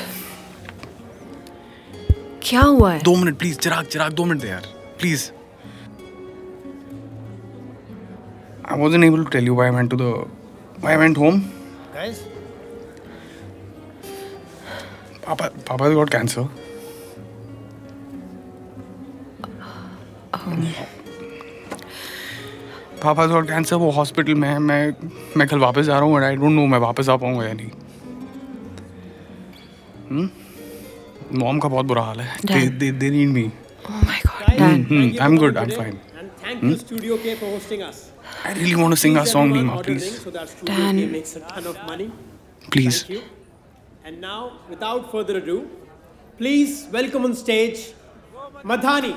क्या 2.48 2.62
हुआ 2.62 2.92
है? 2.94 3.00
दो 3.04 3.16
मिनट 3.16 3.38
प्लीज़ 3.38 3.58
चिराग 3.60 3.86
चिराग 3.86 4.12
दो 4.14 4.26
मिनट 4.26 4.46
यार 4.46 4.68
please 5.00 5.30
I 8.74 8.76
wasn't 8.82 9.06
able 9.06 9.24
to 9.26 9.32
tell 9.32 9.48
you 9.48 9.56
why 9.58 9.66
I 9.70 9.72
went 9.78 9.90
to 9.94 9.98
the 10.02 10.12
why 10.84 10.92
I 10.92 11.00
went 11.00 11.18
home. 11.22 11.40
Guys, 11.96 12.20
Papa 15.26 15.50
Papa's 15.66 15.94
got 15.94 16.10
cancer. 16.12 16.48
Papa's 23.02 23.32
got 23.32 23.48
cancer 23.48 23.78
वो 23.80 23.90
hospital 23.92 24.36
में 24.42 24.48
है 24.48 24.58
मैं 24.60 24.82
मैं 25.38 25.48
कल 25.48 25.60
वापस 25.60 25.86
जा 25.86 25.98
रहा 26.00 26.08
हूँ 26.10 26.24
आई 26.24 26.36
डोंट 26.36 26.52
नो 26.52 26.66
मैं 26.74 26.80
वापस 26.80 27.10
आ 27.10 27.16
पाऊँगा 27.24 27.46
या 27.48 27.54
नहीं 27.60 27.72
मॉम 31.42 31.60
का 31.60 31.70
बहुत 31.70 31.86
बुरा 31.86 32.02
हाल 32.04 32.20
है 32.22 32.38
they. 32.46 32.68
They 32.70 32.92
they 32.92 33.10
need 33.10 33.30
me 33.30 33.52
Oh 33.86 34.02
my 34.10 34.18
god, 34.26 34.44
Dan. 34.60 34.84
I 35.22 35.26
am 35.26 35.38
good 35.38 35.58
I 35.58 35.64
am 35.64 35.70
fine 35.78 35.96
And 36.20 36.28
thank 36.44 36.62
you, 36.64 36.76
Studio 36.84 37.16
K, 37.24 37.36
for 37.42 37.48
hosting 37.56 37.82
us. 37.88 37.98
I 38.46 38.54
really 38.54 38.76
want 38.76 38.90
to 38.90 38.96
sing 39.02 39.18
a 39.18 39.24
song 39.32 39.56
Neema 39.56 39.74
Ordering 39.74 40.00
please 40.00 40.24
so 40.26 40.32
that 40.36 40.48
Studio 40.50 40.76
Dan. 41.90 42.06
K 42.76 42.76
And 44.05 44.21
now, 44.21 44.53
without 44.71 45.11
further 45.13 45.39
ado, 45.39 45.69
please 46.39 46.87
welcome 46.93 47.25
on 47.25 47.35
stage 47.35 47.81
Madhani. 48.65 49.15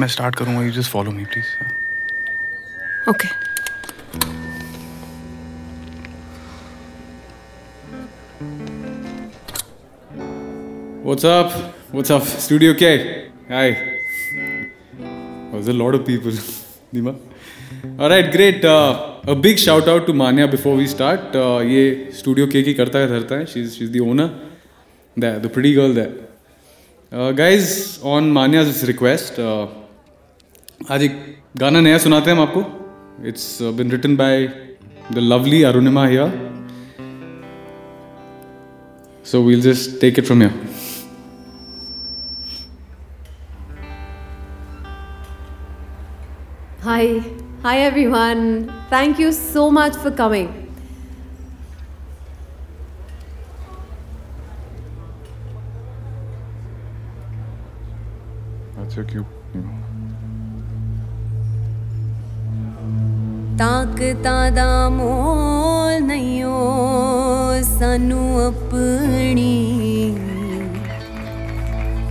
मैं 0.00 0.06
start 0.08 0.34
करूंगा 0.36 0.62
you 0.62 0.70
just 0.72 0.90
follow 0.90 1.10
me 1.10 1.24
please 1.34 1.54
Okay. 3.10 3.28
What's 11.02 11.24
up? 11.24 11.75
What's 11.89 12.09
up? 12.11 12.23
Studio 12.23 12.73
K. 12.73 13.29
Hi. 13.47 13.99
Oh, 14.99 15.51
there's 15.53 15.69
a 15.69 15.73
lot 15.73 15.95
of 15.95 16.05
people. 16.05 16.31
Nima. 16.93 17.17
All 17.97 18.09
right, 18.09 18.29
great. 18.29 18.65
Uh, 18.65 19.21
a 19.25 19.33
big 19.33 19.57
shout 19.57 19.87
out 19.87 20.05
to 20.05 20.11
Manya 20.11 20.49
before 20.49 20.75
we 20.75 20.85
start. 20.85 21.33
Uh, 21.33 21.61
ये 21.63 22.11
Studio 22.13 22.47
K 22.47 22.63
की 22.63 22.73
करता 22.73 22.99
है 22.99 23.07
धरता 23.07 23.35
है. 23.35 23.45
She's 23.45 23.77
she's 23.77 23.89
the 23.91 24.01
owner. 24.01 24.27
There, 25.15 25.39
the 25.39 25.47
pretty 25.47 25.73
girl 25.73 25.93
there. 25.93 26.11
Uh, 27.09 27.31
guys, 27.31 28.01
on 28.03 28.33
Manya's 28.33 28.83
request, 28.89 29.39
uh, 29.39 29.67
आज 30.91 31.03
एक 31.03 31.15
गाना 31.57 31.81
नया 31.81 31.97
सुनाते 31.97 32.31
हैं 32.31 32.37
हम 32.37 32.43
आपको. 32.47 32.65
It's 33.31 33.61
uh, 33.61 33.71
been 33.71 33.95
written 33.95 34.17
by 34.17 34.49
the 35.11 35.21
lovely 35.21 35.61
Arunima 35.71 36.09
here. 36.09 36.31
So 39.23 39.41
we'll 39.41 39.61
just 39.61 40.01
take 40.01 40.17
it 40.17 40.27
from 40.27 40.41
here. 40.41 40.76
Hi. 46.96 47.22
Hi, 47.62 47.78
everyone. 47.78 48.72
Thank 48.90 49.18
you 49.18 49.30
so 49.32 49.70
much 49.70 49.94
for 49.96 50.10
coming. 50.10 50.48
That's 58.76 58.94
so 58.94 59.04
cute. 59.04 59.26
ਤਾਕਤਾਂ 63.58 64.50
ਦਾ 64.52 64.88
ਮੋਲ 64.88 66.00
ਨਹੀਂ 66.06 66.44
ਓ 66.44 67.62
ਸਾਨੂੰ 67.78 68.24
ਆਪਣੀ 68.46 69.52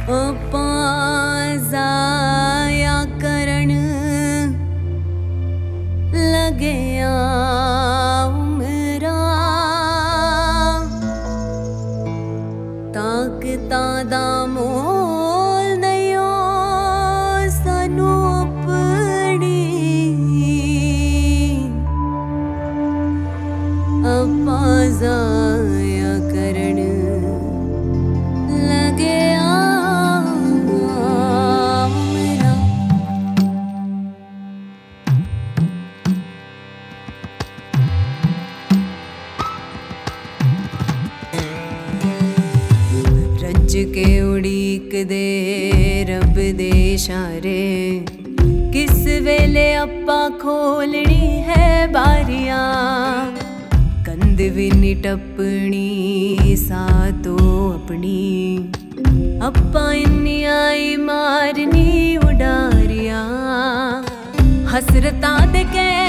ਆਪਾਂ 0.09 1.57
ਜ਼ਾਇਆ 1.69 3.03
ਕਰਨ 3.21 3.34
ਲੱਗਿਆ 6.16 7.12
ਉਮਰਾਂ। 8.26 10.86
ਤਾਕਤਾਂ 12.94 14.04
ਦਾ 14.04 14.35
ਆਪਣੀ 54.86 54.94
ਟੱਪਣੀ 54.94 56.56
ਸਾਤੋ 56.56 57.36
ਆਪਣੀ। 57.74 58.68
ਅੱਪਾ 59.46 59.92
ਇੰਨੀ 59.94 60.44
ਆਈ 60.44 60.96
ਮਾਰਨੀ 60.96 62.16
ਉਡਾਰਿਆ। 62.16 63.22
ਹਸਰਤਾਂ 64.68 65.46
ਦੇ 65.46 65.64
ਕਹਿ 65.72 66.05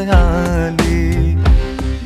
ਖਿਆਲੀ 0.00 1.36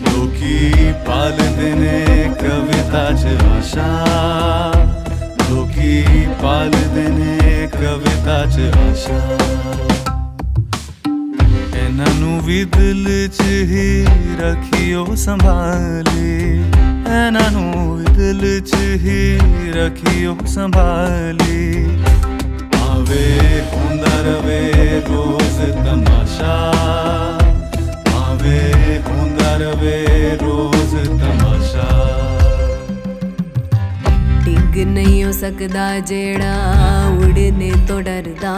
ਲੋਕੀ 0.04 0.92
ਪਾਲਦੇ 1.06 1.74
ਨੇ 1.74 2.30
ਕਵਿਤਾ 2.40 3.04
ਚ 3.12 3.36
ਆਸ਼ਾ 3.48 3.86
ਲੋਕੀ 5.50 6.04
ਪਾਲਦੇ 6.42 7.08
ਨੇ 7.08 7.68
ਕਵਿਤਾ 7.72 8.44
ਚ 8.46 8.70
ਆਸ਼ਾ 8.80 9.20
ਇਹਨਾਂ 11.76 12.14
ਨੂੰ 12.14 12.40
ਵੀ 12.42 12.64
ਦਿਲ 12.76 13.06
'ਚ 13.28 13.46
ਹੀ 13.70 14.04
ਰੱਖਿਓ 14.40 15.14
ਸੰਭਾਲੀ 15.16 16.34
ਇਹਨਾਂ 17.06 17.50
ਨੂੰ 17.50 17.96
ਵੀ 17.96 18.14
ਦਿਲ 18.16 18.60
'ਚ 18.60 18.74
ਹੀ 19.02 19.38
ਰੱਖਿਓ 19.76 20.36
ਸੰਭਾਲੀ 20.46 21.84
ਆਵੇ 22.84 23.62
ਹੁੰਦਾ 23.74 24.20
ਰਵੇ 24.22 24.60
ਰੋਜ਼ 25.08 25.60
ਤਮਾਸ਼ਾ 25.76 26.54
ਆਵੇ 28.43 28.99
ਹੁੰਦਾ 29.07 29.55
ਰਵੇ 29.57 29.97
ਰੋਜ਼ 30.41 30.95
ਤਮਾਸ਼ਾ 31.21 31.87
ਡਿੱਗ 34.45 34.77
ਨਹੀਂ 34.87 35.23
ਹੋ 35.23 35.31
ਸਕਦਾ 35.31 35.87
ਜਿਹੜਾ 36.01 37.07
ਉੜਨੇ 37.19 37.71
ਤੋਂ 37.87 38.01
ਡਰਦਾ 38.01 38.55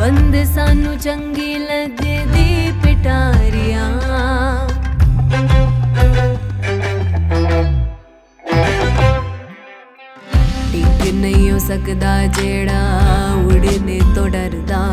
ਬੰਦ 0.00 0.36
ਸਾਨੂੰ 0.54 0.96
ਚੰਗੀ 0.98 1.54
ਲੱਗਦੀ 1.58 2.72
ਪਿਟਾਰੀਆਂ 2.84 3.90
ਡਿੱਗ 10.72 11.14
ਨਹੀਂ 11.14 11.50
ਹੋ 11.50 11.58
ਸਕਦਾ 11.58 12.16
ਜਿਹੜਾ 12.38 13.32
ਉੜਨੇ 13.44 14.00
ਤੋਂ 14.14 14.28
ਡਰਦਾ 14.28 14.84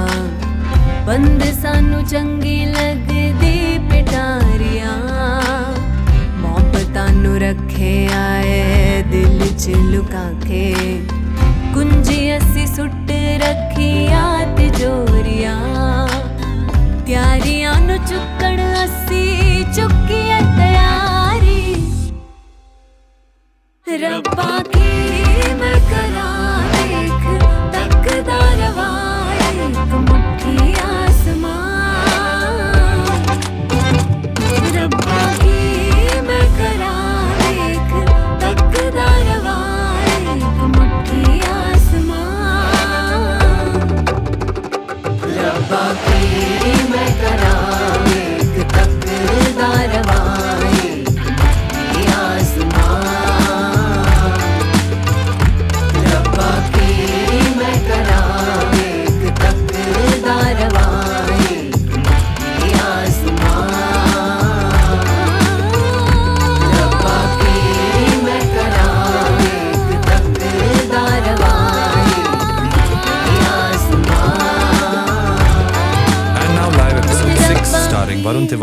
ਬੰਦ 1.08 1.44
ਸਾਨੂੰ 1.62 2.04
ਚੰਗੀ 2.06 2.66
ਲੱਗਦੀ 2.66 3.57
ਪਿਟਾਰੀਆਂ 3.99 4.97
ਮੁਹੱਬਤਾਂ 6.37 7.09
ਨੂੰ 7.13 7.39
ਰੱਖਿਆ 7.39 8.21
ਏ 8.41 9.03
ਦਿਲ 9.03 9.41
ਚ 9.59 9.69
ਲੁਕਾ 9.69 10.23
ਕੇ। 10.47 10.75
ਕੁੰਜੀ 11.75 12.37
ਅਸੀਂ 12.37 12.67
ਸੁੱਟ 12.67 13.11
ਰੱਖੀਆਂ 13.43 14.57
ਤਿਜੋਰੀਆਂ 14.57 15.57
ਤਿਆਰੀਆਂ 17.07 17.75
ਨੂੰ 17.81 17.99
ਚੁੱਕਣ 18.07 18.63
ਅਸੀਂ 18.85 19.65
ਚੁੱਕੀਏ 19.75 20.41
ਤਿਆਰੀ। 20.57 21.75
ਰੱਬਾ 23.87 24.63
ਕੀ 24.73 25.53
ਮੈਂ 25.55 25.79
ਕਰਾਂ? 25.91 26.28
विचारवान् 49.71 50.78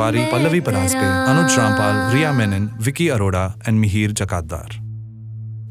Tiwari, 0.06 0.30
Pallavi 0.30 0.62
Paraspe, 0.62 1.08
Anuj 1.30 1.56
Rampal, 1.58 2.14
Riya 2.14 2.32
Menon, 2.32 2.72
Vicky 2.78 3.06
Arora 3.08 3.56
and 3.66 3.84
Mihir 3.84 4.10
Jakaddar. 4.10 4.70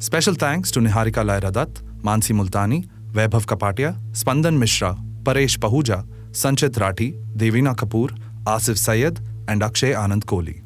Special 0.01 0.35
thanks 0.35 0.73
to 0.73 0.81
Niharika 0.81 1.23
Laira 1.25 1.53
Dutt, 1.53 1.83
Mansi 2.03 2.33
Multani, 2.35 2.89
Vaibhav 3.13 3.47
Kapatia, 3.47 3.97
Spandan 4.11 4.59
Mishra, 4.59 4.97
Paresh 5.23 5.59
Pahuja, 5.59 6.05
Sanchit 6.33 6.71
Rathi, 6.71 7.17
Devina 7.37 7.77
Kapoor, 7.77 8.11
Asif 8.45 8.77
Syed 8.77 9.21
and 9.47 9.63
Akshay 9.63 9.93
Anand 9.93 10.25
Kohli. 10.25 10.63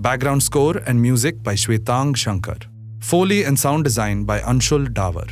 Background 0.00 0.44
score 0.44 0.76
and 0.86 1.02
music 1.02 1.42
by 1.42 1.54
Shwetang 1.54 2.14
Shankar. 2.14 2.58
Foley 3.00 3.42
and 3.42 3.58
sound 3.58 3.82
design 3.82 4.22
by 4.22 4.38
Anshul 4.40 4.86
Davar. 4.86 5.28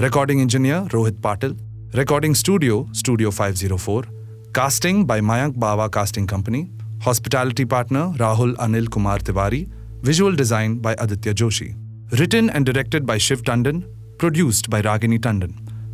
Recording 0.00 0.40
engineer 0.40 0.86
Rohit 0.88 1.20
Patil. 1.20 1.58
Recording 1.92 2.34
studio 2.34 2.88
Studio 2.92 3.30
504. 3.30 4.04
Casting 4.54 5.04
by 5.04 5.20
Mayank 5.20 5.56
Bawa 5.56 5.92
Casting 5.92 6.26
Company. 6.26 6.70
Hospitality 7.04 7.66
partner 7.66 8.14
Rahul 8.16 8.54
Anil 8.56 8.90
Kumar 8.90 9.18
Tiwari. 9.18 9.68
Visual 10.00 10.34
design 10.34 10.78
by 10.78 10.94
Aditya 10.94 11.34
Joshi. 11.34 11.76
Written 12.18 12.48
and 12.48 12.64
directed 12.64 13.04
by 13.04 13.18
Shiv 13.18 13.42
Tandon. 13.42 13.84
Produced 14.16 14.70
by 14.70 14.80
Ragini 14.80 15.18
Tandon. 15.18 15.52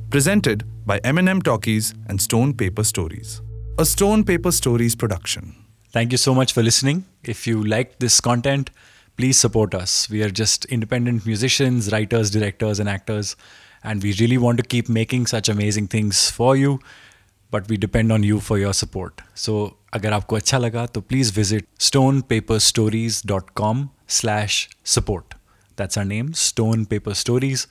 Presented 0.08 0.62
by 0.86 0.98
M&M 0.98 1.42
Talkies 1.42 1.94
and 2.06 2.22
Stone 2.22 2.54
Paper 2.54 2.84
Stories. 2.84 3.42
A 3.80 3.84
Stone 3.84 4.22
Paper 4.22 4.52
Stories 4.52 4.94
production. 4.94 5.56
Thank 5.90 6.12
you 6.12 6.16
so 6.16 6.32
much 6.32 6.52
for 6.52 6.62
listening. 6.62 7.04
If 7.24 7.44
you 7.44 7.64
liked 7.64 7.98
this 7.98 8.20
content, 8.20 8.70
please 9.16 9.36
support 9.36 9.74
us. 9.74 10.08
We 10.08 10.22
are 10.22 10.30
just 10.30 10.64
independent 10.66 11.26
musicians, 11.26 11.90
writers, 11.90 12.30
directors, 12.30 12.78
and 12.78 12.88
actors, 12.88 13.34
and 13.82 14.00
we 14.00 14.12
really 14.20 14.38
want 14.38 14.58
to 14.58 14.62
keep 14.62 14.88
making 14.88 15.26
such 15.26 15.48
amazing 15.48 15.88
things 15.88 16.30
for 16.30 16.54
you. 16.54 16.78
But 17.52 17.68
we 17.68 17.76
depend 17.76 18.12
on 18.12 18.22
you 18.22 18.38
for 18.48 18.58
your 18.58 18.72
support. 18.72 19.20
So, 19.34 19.70
अगर 19.94 20.12
आपको 20.12 20.36
अच्छा 20.36 20.58
लगा 20.58 20.86
तो 20.86 21.00
please 21.12 21.30
visit 21.38 21.64
stonepaperstories.com 21.80 23.88
slash 24.18 24.68
support. 24.96 25.24
That's 25.80 25.98
our 25.98 26.04
name, 26.04 26.34
Stone 26.34 26.86
Paper 26.86 27.14
Stories. 27.14 27.66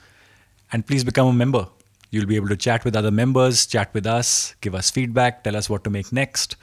And 0.74 0.88
please 0.88 1.04
become 1.12 1.28
a 1.28 1.34
member. 1.34 1.68
You'll 2.12 2.26
be 2.26 2.36
able 2.36 2.48
to 2.48 2.58
chat 2.58 2.86
with 2.86 2.96
other 2.96 3.12
members, 3.12 3.68
chat 3.68 3.94
with 3.94 4.08
us, 4.08 4.56
give 4.62 4.76
us 4.76 4.90
feedback, 4.90 5.44
tell 5.44 5.56
us 5.56 5.70
what 5.70 5.84
to 5.84 5.90
make 5.90 6.12
next. 6.12 6.56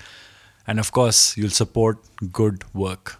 And 0.67 0.81
of 0.81 0.91
course, 0.93 1.37
you'll 1.37 1.51
support 1.51 1.99
good 2.33 2.65
work. 2.75 3.17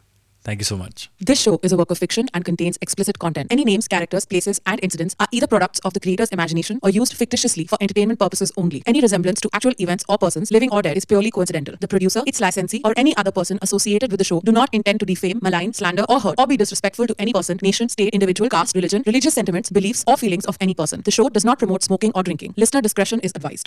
Thank 0.47 0.61
you 0.61 0.65
so 0.65 0.77
much. 0.77 1.11
This 1.19 1.41
show 1.41 1.59
is 1.65 1.73
a 1.73 1.77
work 1.77 1.91
of 1.91 1.99
fiction 1.99 2.29
and 2.33 2.45
contains 2.45 2.79
explicit 2.81 3.19
content. 3.19 3.49
Any 3.51 3.65
names, 3.65 3.89
characters, 3.89 4.25
places, 4.25 4.61
and 4.65 4.79
incidents 4.81 5.17
are 5.19 5.27
either 5.33 5.49
products 5.49 5.81
of 5.81 5.93
the 5.93 5.99
creator's 5.99 6.29
imagination 6.29 6.79
or 6.85 6.91
used 6.91 7.15
fictitiously 7.15 7.65
for 7.67 7.77
entertainment 7.81 8.21
purposes 8.21 8.53
only. 8.57 8.81
Any 8.87 9.01
resemblance 9.01 9.41
to 9.41 9.51
actual 9.53 9.73
events 9.81 10.05
or 10.09 10.19
persons, 10.19 10.53
living 10.53 10.71
or 10.71 10.83
dead, 10.83 10.97
is 10.97 11.05
purely 11.05 11.33
coincidental. 11.33 11.75
The 11.81 11.89
producer, 11.89 12.23
its 12.29 12.41
licensee, 12.41 12.81
or 12.85 12.95
any 12.97 13.17
other 13.17 13.33
person 13.33 13.59
associated 13.61 14.13
with 14.13 14.19
the 14.19 14.25
show 14.25 14.41
do 14.45 14.53
not 14.53 14.69
intend 14.73 15.01
to 15.01 15.07
defame, 15.07 15.41
malign, 15.43 15.73
slander, 15.73 16.05
or 16.09 16.21
hurt, 16.21 16.37
or 16.39 16.47
be 16.47 16.57
disrespectful 16.57 17.09
to 17.09 17.17
any 17.19 17.33
person, 17.33 17.59
nation, 17.61 17.89
state, 17.89 18.15
individual, 18.15 18.49
caste, 18.49 18.77
religion, 18.77 19.03
religious 19.05 19.35
sentiments, 19.35 19.71
beliefs, 19.71 20.05
or 20.07 20.17
feelings 20.17 20.47
of 20.47 20.57
any 20.61 20.75
person. 20.75 21.03
The 21.03 21.11
show 21.11 21.29
does 21.29 21.45
not 21.45 21.59
promote 21.59 21.83
smoking 21.83 22.13
or 22.15 22.23
drinking. 22.23 22.55
Listener 22.57 22.83
discretion 22.83 23.19
is 23.19 23.33
advised. 23.35 23.65